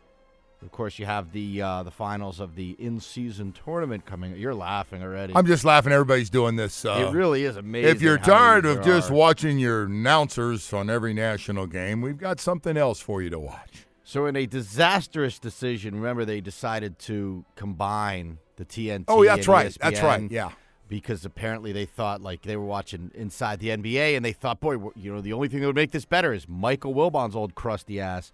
[0.62, 4.36] Of course, you have the uh, the finals of the in-season tournament coming.
[4.36, 5.32] You're laughing already.
[5.34, 5.90] I'm just laughing.
[5.90, 6.84] Everybody's doing this.
[6.84, 9.14] Uh, It really is amazing If you're tired of just are.
[9.14, 13.86] watching your announcers on every national game, we've got something else for you to watch.
[14.04, 19.06] So, in a disastrous decision, remember they decided to combine the TNT.
[19.08, 19.76] Oh, yeah, that's right.
[19.80, 20.30] That's right.
[20.30, 20.50] Yeah.
[20.90, 24.76] Because apparently they thought like they were watching inside the NBA, and they thought, boy,
[24.96, 28.00] you know, the only thing that would make this better is Michael Wilbon's old crusty
[28.00, 28.32] ass.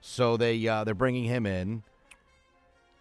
[0.00, 1.82] So they uh, they're bringing him in.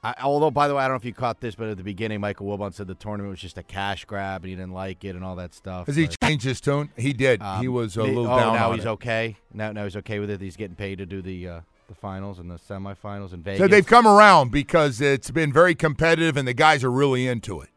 [0.04, 1.84] I, although, by the way, I don't know if you caught this, but at the
[1.84, 5.04] beginning, Michael Wilbon said the tournament was just a cash grab and he didn't like
[5.04, 5.88] it and all that stuff.
[5.88, 6.90] Has he but- changed his tone?
[6.98, 7.42] He did.
[7.42, 8.90] he um, was a little oh, down now on he's it.
[8.90, 9.38] okay.
[9.54, 10.40] Now, now he's okay with it.
[10.40, 13.60] He's getting paid to do the uh, the finals and the semifinals in Vegas.
[13.60, 17.62] So they've come around because it's been very competitive and the guys are really into
[17.62, 17.69] it.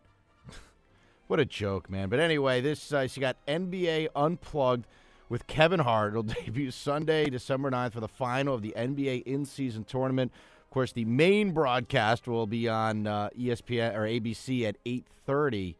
[1.30, 2.08] What a joke, man.
[2.08, 4.84] But anyway, this uh, you got NBA Unplugged
[5.28, 6.10] with Kevin Hart.
[6.10, 10.32] It'll debut Sunday, December 9th for the final of the NBA in-season tournament.
[10.64, 15.76] Of course, the main broadcast will be on uh, ESPN or ABC at 8:30.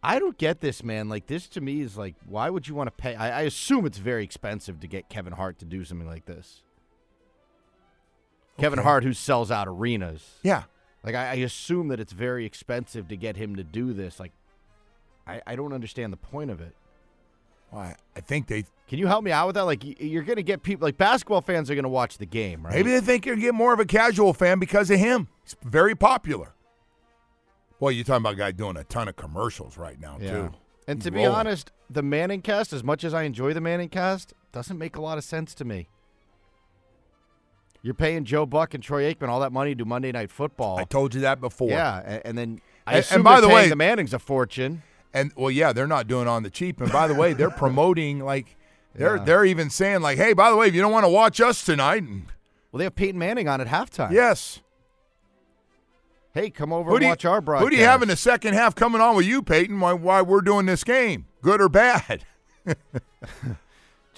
[0.00, 1.08] I don't get this, man.
[1.08, 3.16] Like this to me is like, why would you want to pay?
[3.16, 6.62] I, I assume it's very expensive to get Kevin Hart to do something like this.
[8.58, 10.38] Kevin Hart, who sells out arenas.
[10.44, 10.62] Yeah.
[11.02, 14.20] Like I, I assume that it's very expensive to get him to do this.
[14.20, 14.30] Like,
[15.26, 16.74] I, I don't understand the point of it.
[17.70, 17.96] Why?
[18.16, 19.62] I think they Can you help me out with that?
[19.64, 22.64] Like, you're going to get people like basketball fans are going to watch the game,
[22.64, 22.74] right?
[22.74, 25.28] maybe they think you'll get more of a casual fan because of him.
[25.44, 26.54] He's very popular.
[27.80, 30.30] Well, you're talking about a guy doing a ton of commercials right now Yeah.
[30.30, 30.50] too.
[30.86, 31.34] And He's to be rolling.
[31.34, 35.00] honest, the Manning cast, as much as I enjoy the Manning cast, doesn't make a
[35.00, 35.88] lot of sense to me.
[37.84, 40.78] You're paying Joe Buck and Troy Aikman all that money to do Monday Night Football.
[40.78, 41.70] I told you that before.
[41.70, 44.82] Yeah, and, and then I And- assume and by the way- the Mannings a fortune.
[45.14, 46.80] And well, yeah, they're not doing on the cheap.
[46.80, 48.56] And by the way, they're promoting like
[48.94, 49.24] they're Yeah.
[49.24, 51.62] they're even saying like, hey, by the way, if you don't want to watch us
[51.64, 52.26] tonight, and
[52.70, 54.10] Well, they have Peyton Manning on at halftime.
[54.12, 54.60] yes,
[56.34, 57.64] Hey, come over who and you, watch our broadcast.
[57.64, 59.78] who do you have in the second half coming on with you, Peyton?
[59.80, 62.24] Why, why we're doing this game, good or bad?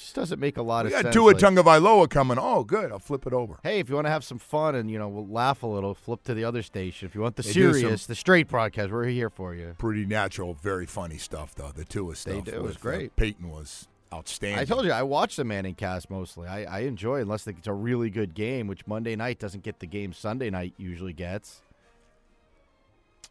[0.04, 1.14] Just doesn't make a lot We of got sense.
[1.14, 2.36] Tua like- Tagovailoa coming.
[2.38, 2.92] Oh, good.
[2.92, 3.58] I'll flip it over.
[3.62, 5.94] Hey, if you want to have some fun and you know we'll laugh a little,
[5.94, 7.06] flip to the other station.
[7.08, 9.74] If you want the They serious, the straight broadcast, we're here for you.
[9.78, 11.70] Pretty natural, very funny stuff though.
[11.74, 12.44] The Tua They stuff.
[12.44, 12.50] do.
[12.52, 13.16] It was with, uh, great.
[13.16, 14.58] Peyton was outstanding.
[14.60, 16.46] I told you I watch the Manning cast mostly.
[16.46, 19.80] I, I enjoy it unless it's a really good game, which Monday night doesn't get
[19.80, 21.62] the game Sunday night usually gets.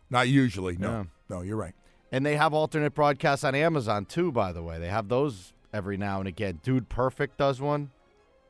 [0.10, 0.76] Not usually.
[0.78, 1.04] No, Yeah.
[1.30, 1.76] no, you're right.
[2.12, 4.78] And they have alternate broadcasts on Amazon too, by the way.
[4.80, 6.60] They have those every now and again.
[6.64, 7.92] Dude Perfect does one.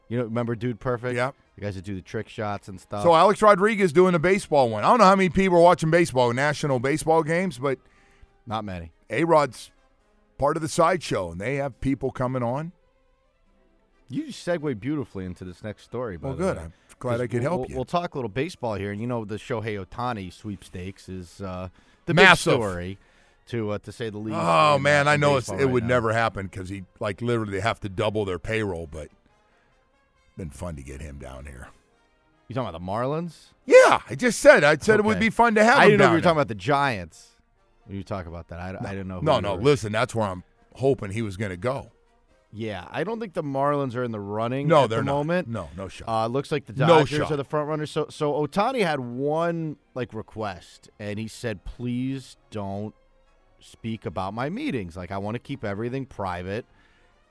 [0.10, 1.16] You know, remember Dude Perfect?
[1.16, 1.32] Yeah.
[1.56, 3.04] The guys that do the trick shots and stuff.
[3.04, 4.84] So Alex Rodriguez doing the baseball one.
[4.84, 7.80] I don't know how many people are watching baseball, national baseball games, but
[8.46, 8.92] Not many.
[9.10, 9.72] A Rod's
[10.38, 12.72] part of the sideshow, and they have people coming on.
[14.10, 16.18] You just segue beautifully into this next story.
[16.18, 16.58] By Well, good.
[16.58, 16.64] way.
[16.64, 17.76] I'm glad I could we'll, help we'll, you.
[17.78, 21.70] We'll talk a little baseball here, and you know the Shohei Ohtani sweepstakes is uh,
[22.06, 22.54] the Massive.
[22.54, 22.98] big story,
[23.48, 24.38] to uh, to say the least.
[24.38, 25.89] Oh in, uh, man, I know it's, it right would now.
[25.89, 29.10] never happen because he like literally have to double their payroll, but
[30.38, 31.70] been fun to get him down here.
[32.48, 33.48] You talking about the Marlins?
[33.66, 35.78] Yeah, I just said I said it would be fun to have.
[35.80, 37.30] I didn't know you were talking about the Giants.
[37.86, 39.20] When you talk about that, I, I didn't know.
[39.20, 39.56] No, no.
[39.56, 40.44] Listen, that's where I'm
[40.76, 41.91] hoping he was going to go.
[42.56, 44.68] Yeah, I don't think the Marlins are in the running.
[44.68, 45.14] No, at they're the not.
[45.14, 45.48] moment.
[45.48, 46.08] No, no shot.
[46.08, 47.32] Uh, looks like the Dodgers shot.
[47.32, 47.89] are the front runners.
[47.89, 52.94] So, so Ohtani had one like request, and he said, "Please don't
[53.64, 54.95] speak about my meetings.
[54.97, 56.66] Like, I want to keep everything private."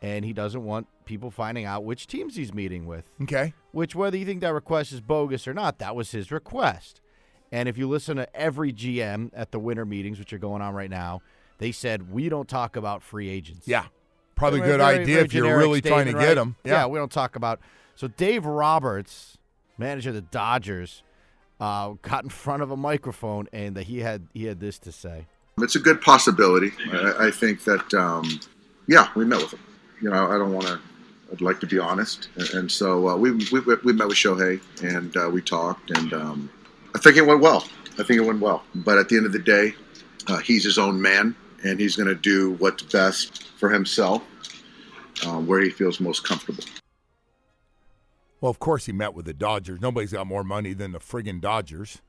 [0.00, 3.08] And he doesn't want people finding out which teams he's meeting with.
[3.22, 3.54] Okay.
[3.70, 7.00] Which, whether you think that request is bogus or not, that was his request.
[7.52, 10.74] And if you listen to every GM at the winter meetings, which are going on
[10.74, 11.20] right now,
[11.58, 13.68] they said we don't talk about free agents.
[13.68, 13.84] Yeah,
[14.34, 16.56] probably a good very- idea very if you're really trying to get them.
[16.64, 16.70] him.
[16.72, 16.86] Yeah.
[16.86, 17.60] we don't talk about.
[17.94, 19.38] So Dave Roberts,
[19.78, 21.04] manager of the Dodgers,
[21.60, 25.26] uh, got in front of a microphone and he had he had this to say.
[25.58, 26.72] It's a good possibility.
[26.92, 28.40] I, I think that, um,
[28.88, 29.60] yeah, we met with him.
[30.00, 30.80] You know, I don't want to.
[31.32, 34.60] I'd like to be honest, and, and so uh, we, we we met with Shohei
[34.82, 36.50] and uh, we talked, and um,
[36.94, 37.66] I think it went well.
[37.98, 38.64] I think it went well.
[38.74, 39.74] But at the end of the day,
[40.28, 41.34] uh, he's his own man,
[41.64, 44.22] and he's going to do what's best for himself,
[45.26, 46.64] uh, where he feels most comfortable.
[48.42, 49.80] Well, of course he met with the Dodgers.
[49.80, 52.02] Nobody's got more money than the friggin' Dodgers.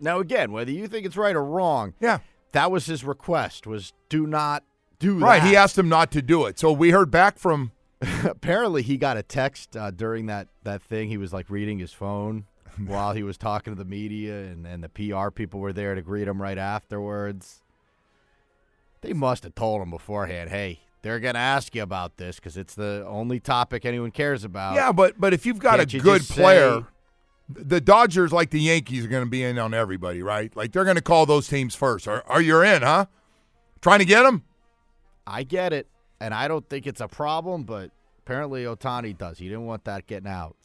[0.00, 2.18] Now again, whether you think it's right or wrong, yeah,
[2.52, 4.64] that was his request was do not
[4.98, 5.24] do that.
[5.24, 5.48] Right, that.
[5.48, 6.58] he asked him not to do it.
[6.58, 7.72] So we heard back from
[8.24, 11.08] Apparently, he got a text uh, during that, that thing.
[11.08, 12.46] He was like reading his phone
[12.86, 16.02] while he was talking to the media, and, and the PR people were there to
[16.02, 17.62] greet him right afterwards.
[19.02, 22.56] They must have told him beforehand, hey, they're going to ask you about this because
[22.56, 24.74] it's the only topic anyone cares about.
[24.74, 26.86] Yeah, but but if you've got Can't a good player, say-
[27.54, 30.54] the Dodgers, like the Yankees, are going to be in on everybody, right?
[30.56, 32.06] Like they're going to call those teams first.
[32.08, 33.06] Are, are you in, huh?
[33.80, 34.44] Trying to get them?
[35.26, 35.88] I get it,
[36.20, 39.38] and I don't think it's a problem, but apparently Ohtani does.
[39.38, 40.56] He didn't want that getting out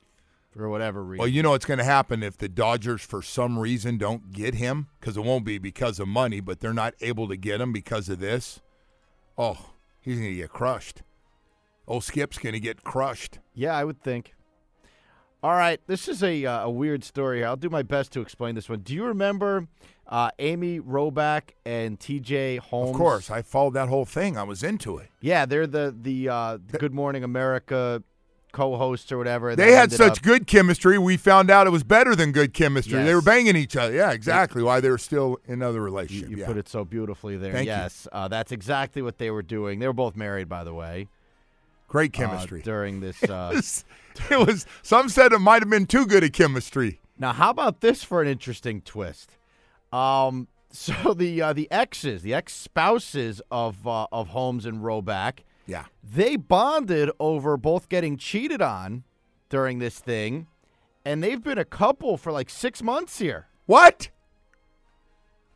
[0.52, 1.20] for whatever reason.
[1.20, 4.56] Well, you know what's going to happen if the Dodgers, for some reason, don't get
[4.56, 7.72] him because it won't be because of money, but they're not able to get him
[7.72, 8.62] because of this.
[9.38, 11.02] Oh, he's going to get crushed.
[11.88, 13.40] Old Skip's going to get crushed.
[13.54, 14.35] Yeah, I would think.
[15.46, 17.46] All right, this is a uh, a weird story.
[17.46, 18.80] I'll do my best to explain this one.
[18.80, 19.68] Do you remember
[20.08, 22.58] uh, Amy Robach and T.J.
[22.58, 22.90] Holmes?
[22.90, 24.40] Of course, I followed that whole thing.
[24.40, 25.10] I was into it.
[25.22, 28.02] Yeah, they're the the uh, Good Morning America
[28.54, 29.56] co-hosts or whatever.
[29.56, 30.98] They had such up- good chemistry.
[30.98, 33.04] We found out it was better than good chemistry.
[33.04, 33.94] They were banging each other.
[33.94, 34.64] Yeah, exactly.
[34.64, 36.32] Why they were still in another relationship.
[36.32, 36.48] You yeah.
[36.48, 37.52] put it so beautifully there.
[37.52, 37.72] Thank you.
[37.72, 39.78] yes, Uh, that's exactly what they were doing.
[39.78, 41.08] They were both married, by the way.
[41.88, 42.62] Great uh, chemistry.
[42.62, 43.22] during this.
[43.24, 43.86] It Uh, was,
[44.32, 44.66] it was.
[44.82, 47.00] Some said it might have been too good a chemistry.
[47.20, 49.38] Now, how about this for an interesting twist?
[49.94, 55.40] Um, So the uh, the exes, the ex spouses of uh, of Holmes and Robach,
[55.68, 55.86] Yeah.
[56.04, 59.04] they bonded over both getting cheated on
[59.50, 60.48] during this thing,
[61.06, 63.48] and they've been a couple for like six months here.
[63.68, 64.10] What?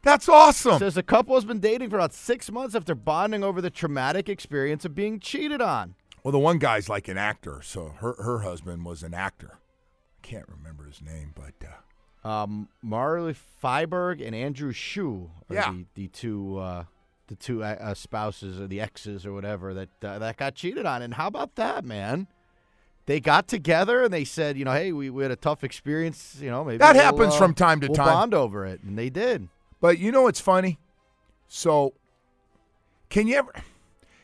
[0.02, 0.80] That's awesome.
[0.80, 4.30] Says a couple has been dating for about six months after bonding over the traumatic
[4.30, 5.96] experience of being cheated on.
[6.24, 9.60] Well, the one guy's like an actor, so her her husband was an actor.
[10.24, 15.72] I can't remember his name, but uh, Um, Marilee Fiebig and Andrew Shue are Yeah.
[15.72, 16.84] the, the two uh,
[17.28, 20.86] the two uh, uh, spouses or the exes or whatever that uh, that got cheated
[20.86, 21.02] on.
[21.02, 22.28] And how about that, man?
[23.06, 26.38] They got together and they said, you know, hey, we, we had a tough experience.
[26.40, 28.06] You know, maybe That we'll, happens uh, from time to we'll time.
[28.08, 29.48] Bond over it, and they did.
[29.82, 30.78] But you know what's funny?
[31.48, 31.94] So,
[33.10, 33.52] can you ever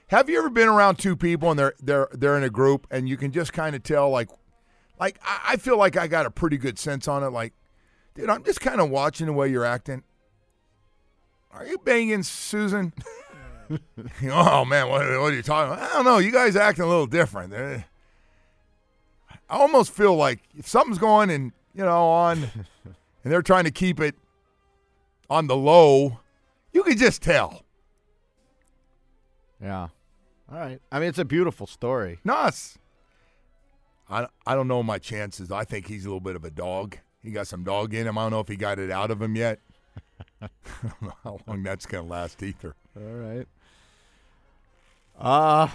[0.08, 3.10] have you ever been around two people and they're they're they're in a group and
[3.10, 4.30] you can just kind of tell like
[5.00, 7.30] like I, feel like I got a pretty good sense on it.
[7.30, 7.54] Like,
[8.14, 10.04] dude, I'm just kind of watching the way you're acting.
[11.52, 12.94] Are you banging Susan?
[14.30, 15.90] oh man, what, what are you talking about?
[15.90, 16.18] I don't know.
[16.18, 17.54] You guys acting a little different.
[17.54, 17.84] I
[19.50, 22.38] almost feel like if something's going and you know on,
[22.84, 24.16] and they're trying to keep it
[25.30, 26.20] on the low,
[26.72, 27.64] you could just tell.
[29.62, 29.88] Yeah.
[30.56, 30.80] All right.
[30.90, 32.20] I mean, it's a beautiful story.
[32.24, 32.50] No,
[34.10, 35.52] I, I don't know my chances.
[35.52, 36.98] I think he's a little bit of a dog.
[37.22, 38.18] He got some dog in him.
[38.18, 39.60] I don't know if he got it out of him yet.
[40.42, 40.48] I
[40.82, 42.74] don't know how long that's going to last either.
[42.96, 43.48] All right.
[45.20, 45.68] Uh,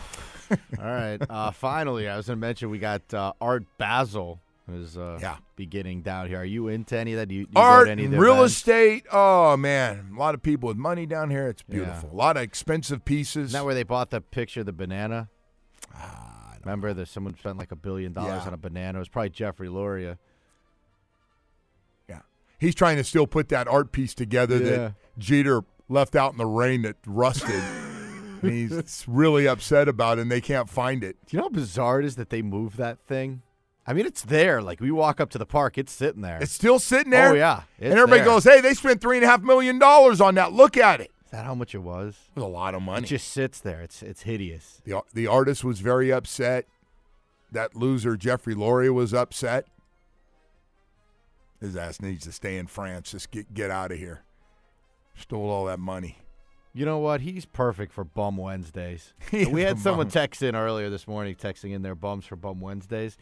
[0.78, 1.18] all right.
[1.28, 4.40] Uh, finally, I was going to mention we got uh, Art Basel
[4.74, 5.36] is uh, Yeah.
[5.56, 6.38] beginning down here.
[6.40, 7.26] Are you into any of that?
[7.26, 8.54] Do you, do you Art any of real events?
[8.54, 9.04] estate.
[9.12, 11.48] Oh man, a lot of people with money down here.
[11.48, 11.74] It's Yeah.
[11.76, 12.10] beautiful.
[12.12, 13.46] A lot of expensive pieces.
[13.50, 15.28] Isn't that where they bought the picture of the banana?
[16.64, 18.46] Remember that someone spent like a billion dollars Ah, Yeah.
[18.48, 18.98] on a banana?
[18.98, 20.18] It was probably Jeffrey Loria.
[22.08, 22.20] Yeah.
[22.58, 24.64] He's trying to still put that art piece together Yeah.
[24.70, 27.50] that Jeter left out in the rain that rusted.
[28.42, 31.16] and he's really upset about it and they can't find it.
[31.26, 33.42] Do you know how bizarre it is that they moved that thing?
[33.86, 34.62] I mean, it's there.
[34.62, 36.38] Like we walk up to the park, it's sitting there.
[36.40, 37.30] It's still sitting oh, there.
[37.30, 38.26] Oh yeah, and everybody there.
[38.26, 40.52] goes, "Hey, they spent three and a half million dollars on that.
[40.52, 42.16] Look at it." Is that how much it was?
[42.34, 43.04] It was a lot of money.
[43.04, 43.80] It just sits there.
[43.80, 44.82] It's it's hideous.
[44.84, 46.66] The the artist was very upset.
[47.52, 49.66] That loser Jeffrey Loria was upset.
[51.60, 53.12] His ass needs to stay in France.
[53.12, 54.22] Just get get out of here.
[55.16, 56.18] Stole all that money.
[56.72, 57.20] You know what?
[57.20, 59.12] He's perfect for Bum Wednesdays.
[59.32, 60.12] We had someone bum.
[60.12, 63.16] text in earlier this morning, texting in their bums for Bum Wednesdays.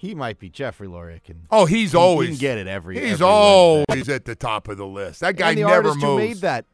[0.00, 1.18] He might be Jeffrey Loria.
[1.18, 3.00] Can Oh, he's he- he always can get it every.
[3.00, 4.14] He's every always Wednesday.
[4.14, 5.18] at the top of the list.
[5.20, 6.04] That guy and the never artist moves.
[6.04, 6.64] who made that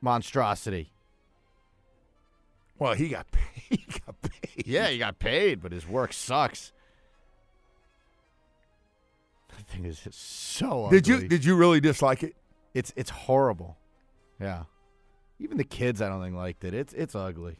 [0.00, 0.90] monstrosity.
[2.78, 3.40] Well, he got paid.
[3.70, 4.66] He got paid.
[4.66, 6.72] Yeah, he got paid, but his work sucks.
[9.56, 10.20] That thing is just
[10.56, 10.88] so.
[10.90, 12.34] Did you did you really dislike it?
[12.74, 13.76] It's it's horrible.
[14.40, 14.64] Yeah.
[15.38, 16.74] Even the kids, I don't think liked it.
[16.74, 17.56] It's it's ugly.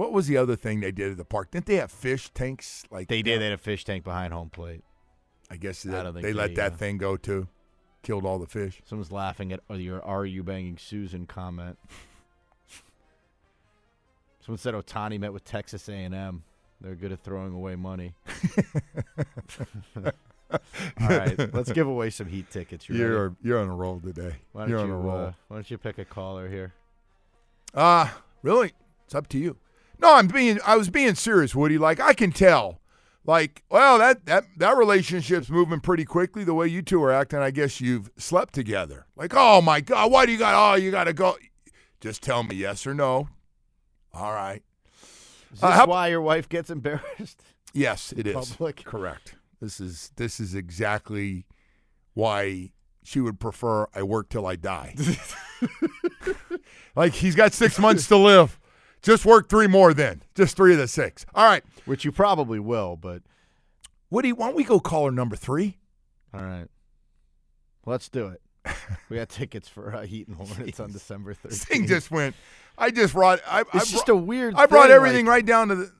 [0.00, 1.50] What was the other thing they did at the park?
[1.50, 2.84] Didn't they have fish tanks?
[2.90, 3.38] Like They did.
[3.38, 4.82] They had a fish tank behind home plate.
[5.50, 7.48] I guess I they, they let that uh, thing go too.
[8.02, 8.80] Killed all the fish.
[8.86, 11.76] Someone's laughing at your "Are you banging Susan?" comment.
[14.40, 16.44] Someone said Ohtani met with Texas A&M.
[16.80, 18.14] They're good at throwing away money.
[20.50, 20.60] All
[20.98, 22.88] right, let's give away some heat tickets.
[22.88, 23.04] You ready?
[23.04, 24.36] You're you're on a roll today.
[24.52, 25.26] Why don't you're you on a roll.
[25.26, 26.72] uh, why don't you pick a caller here?
[27.74, 28.08] Uh
[28.42, 28.72] really?
[29.04, 29.58] It's up to you.
[30.00, 31.78] No, I'm being I was being serious, Woody.
[31.78, 32.80] Like I can tell.
[33.24, 37.38] Like, well, that that that relationship's moving pretty quickly the way you two are acting.
[37.40, 39.06] I guess you've slept together.
[39.16, 41.36] Like, oh my god, why do you got oh you gotta go
[42.00, 43.28] just tell me yes or no.
[44.14, 44.62] All right.
[45.52, 47.42] Is Uh, this how- why your wife gets embarrassed?
[47.72, 48.34] Yes, it is.
[48.34, 48.84] Public.
[48.84, 49.36] Correct.
[49.60, 51.46] This is this is exactly
[52.14, 52.72] why
[53.04, 54.96] she would prefer I work till I die.
[56.96, 58.58] like he's got six months to live.
[59.02, 60.22] Just work three more then.
[60.34, 61.24] Just three of the six.
[61.34, 61.62] All right.
[61.86, 63.22] Which you probably will, but
[64.10, 65.78] Woody, why don't we go caller number three?
[66.34, 66.66] all right.
[67.86, 68.40] Let's do it.
[69.08, 71.42] We got tickets for uh, Heat and Hornets on December 13th.
[71.48, 72.36] This thing just went.
[72.76, 73.40] I just brought.
[73.46, 75.74] I, I It's just brought- a weird I brought thing, everything like- right down to
[75.76, 75.92] the.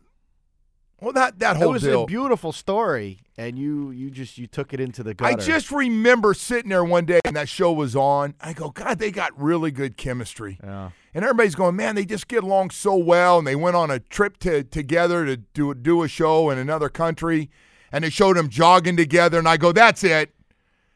[1.00, 2.02] Well, that that whole it was deal.
[2.02, 5.32] a beautiful story, and you you just you took it into the gutter.
[5.32, 8.34] I just remember sitting there one day and that show was on.
[8.40, 10.58] I go, God, they got really good chemistry.
[10.62, 10.90] Yeah.
[11.14, 13.38] And everybody's going, man, they just get along so well.
[13.38, 16.88] And they went on a trip to, together to do, do a show in another
[16.88, 17.50] country.
[17.92, 19.38] And they showed them jogging together.
[19.38, 20.34] And I go, that's it.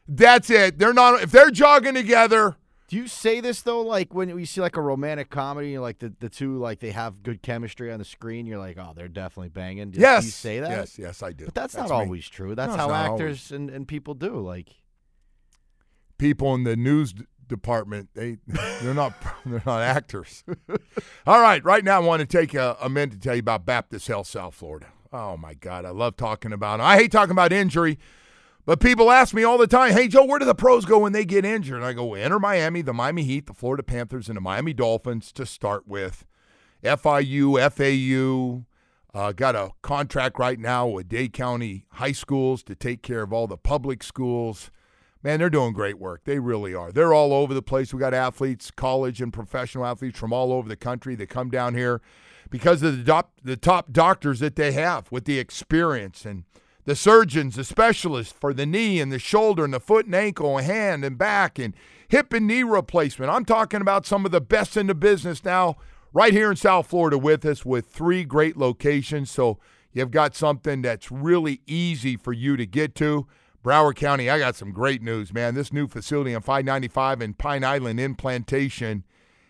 [0.07, 0.77] That's it.
[0.77, 2.55] They're not, if they're jogging together,
[2.87, 6.13] Do you say this though, like when you see like a romantic comedy, like the,
[6.19, 9.49] the two like they have good chemistry on the screen, you're like, oh, they're definitely
[9.49, 9.91] banging.
[9.91, 10.21] Do, yes.
[10.21, 10.69] do you say that?
[10.69, 11.45] Yes, yes, I do.
[11.45, 11.81] But that's, me.
[11.81, 12.53] not always true.
[12.53, 14.39] That's No, how actors and, and people do.
[14.39, 14.69] Like,
[16.17, 17.13] people in the news
[17.47, 18.09] department.
[18.13, 19.13] They they're not
[19.45, 20.43] they're not actors.
[21.27, 23.65] All right, right now I want to take a, a, minute to tell you about
[23.65, 24.87] Baptist Health South Florida.
[25.11, 26.79] Oh my God, I love talking about.
[26.79, 26.83] It.
[26.83, 27.97] I hate talking about injury,
[28.65, 31.13] but people ask me all the time, "Hey Joe, where do the pros go when
[31.13, 34.37] they get injured?" And I go, "Enter Miami, the Miami Heat, the Florida Panthers, and
[34.37, 36.25] the Miami Dolphins to start with.
[36.83, 38.65] FIU, FAU."
[39.13, 43.31] Uh, got a contract right now with Dade County High Schools to take care of
[43.31, 44.71] all the public schools
[45.25, 46.21] man, they're doing great work.
[46.23, 46.91] They really are.
[46.91, 47.91] They're all over the place.
[47.91, 51.73] We got athletes, college and professional athletes from all over the country that come down
[51.73, 51.99] here
[52.51, 56.43] because of the the top doctors that they have with the experience and
[56.85, 60.57] the surgeons, the specialists for the knee and the shoulder and the foot and ankle
[60.57, 61.73] and hand and back and
[62.07, 63.31] hip and knee replacement.
[63.31, 65.77] I'm talking about some of the best in the business now
[66.13, 69.31] right here in South Florida with us with three great locations.
[69.31, 69.57] So
[69.91, 73.27] you've got something that's really easy for you to get to.
[73.63, 75.55] Broward County, I got some great news, man.
[75.55, 79.03] This new facility on 595 in Pine Island in Plantation,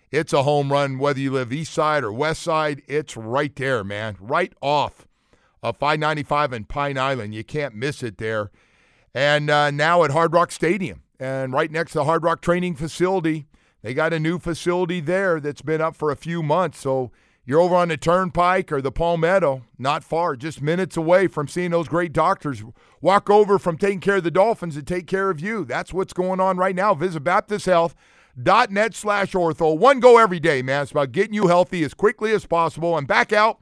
[0.10, 2.82] it's a home run whether you live east side or west side.
[2.88, 5.05] It's right there, man, right off
[5.70, 7.34] of 595 in Pine Island.
[7.34, 8.52] You can't miss it there.
[9.14, 12.76] And uh, now at Hard Rock Stadium and right next to the Hard Rock Training
[12.76, 13.48] Facility,
[13.82, 16.80] they got a new facility there that's been up for a few months.
[16.80, 17.12] So
[17.46, 21.72] you're over on the Turnpike or the Palmetto, not far, just minutes away from seeing
[21.72, 22.64] those great doctors
[23.02, 25.66] walk over from taking care of the Dolphins to take care of you.
[25.66, 26.94] That's what's going on right now.
[26.94, 29.76] Visit BaptistHealth.net slash ortho.
[29.76, 30.84] One go every day, man.
[30.84, 33.62] It's about getting you healthy as quickly as possible and back out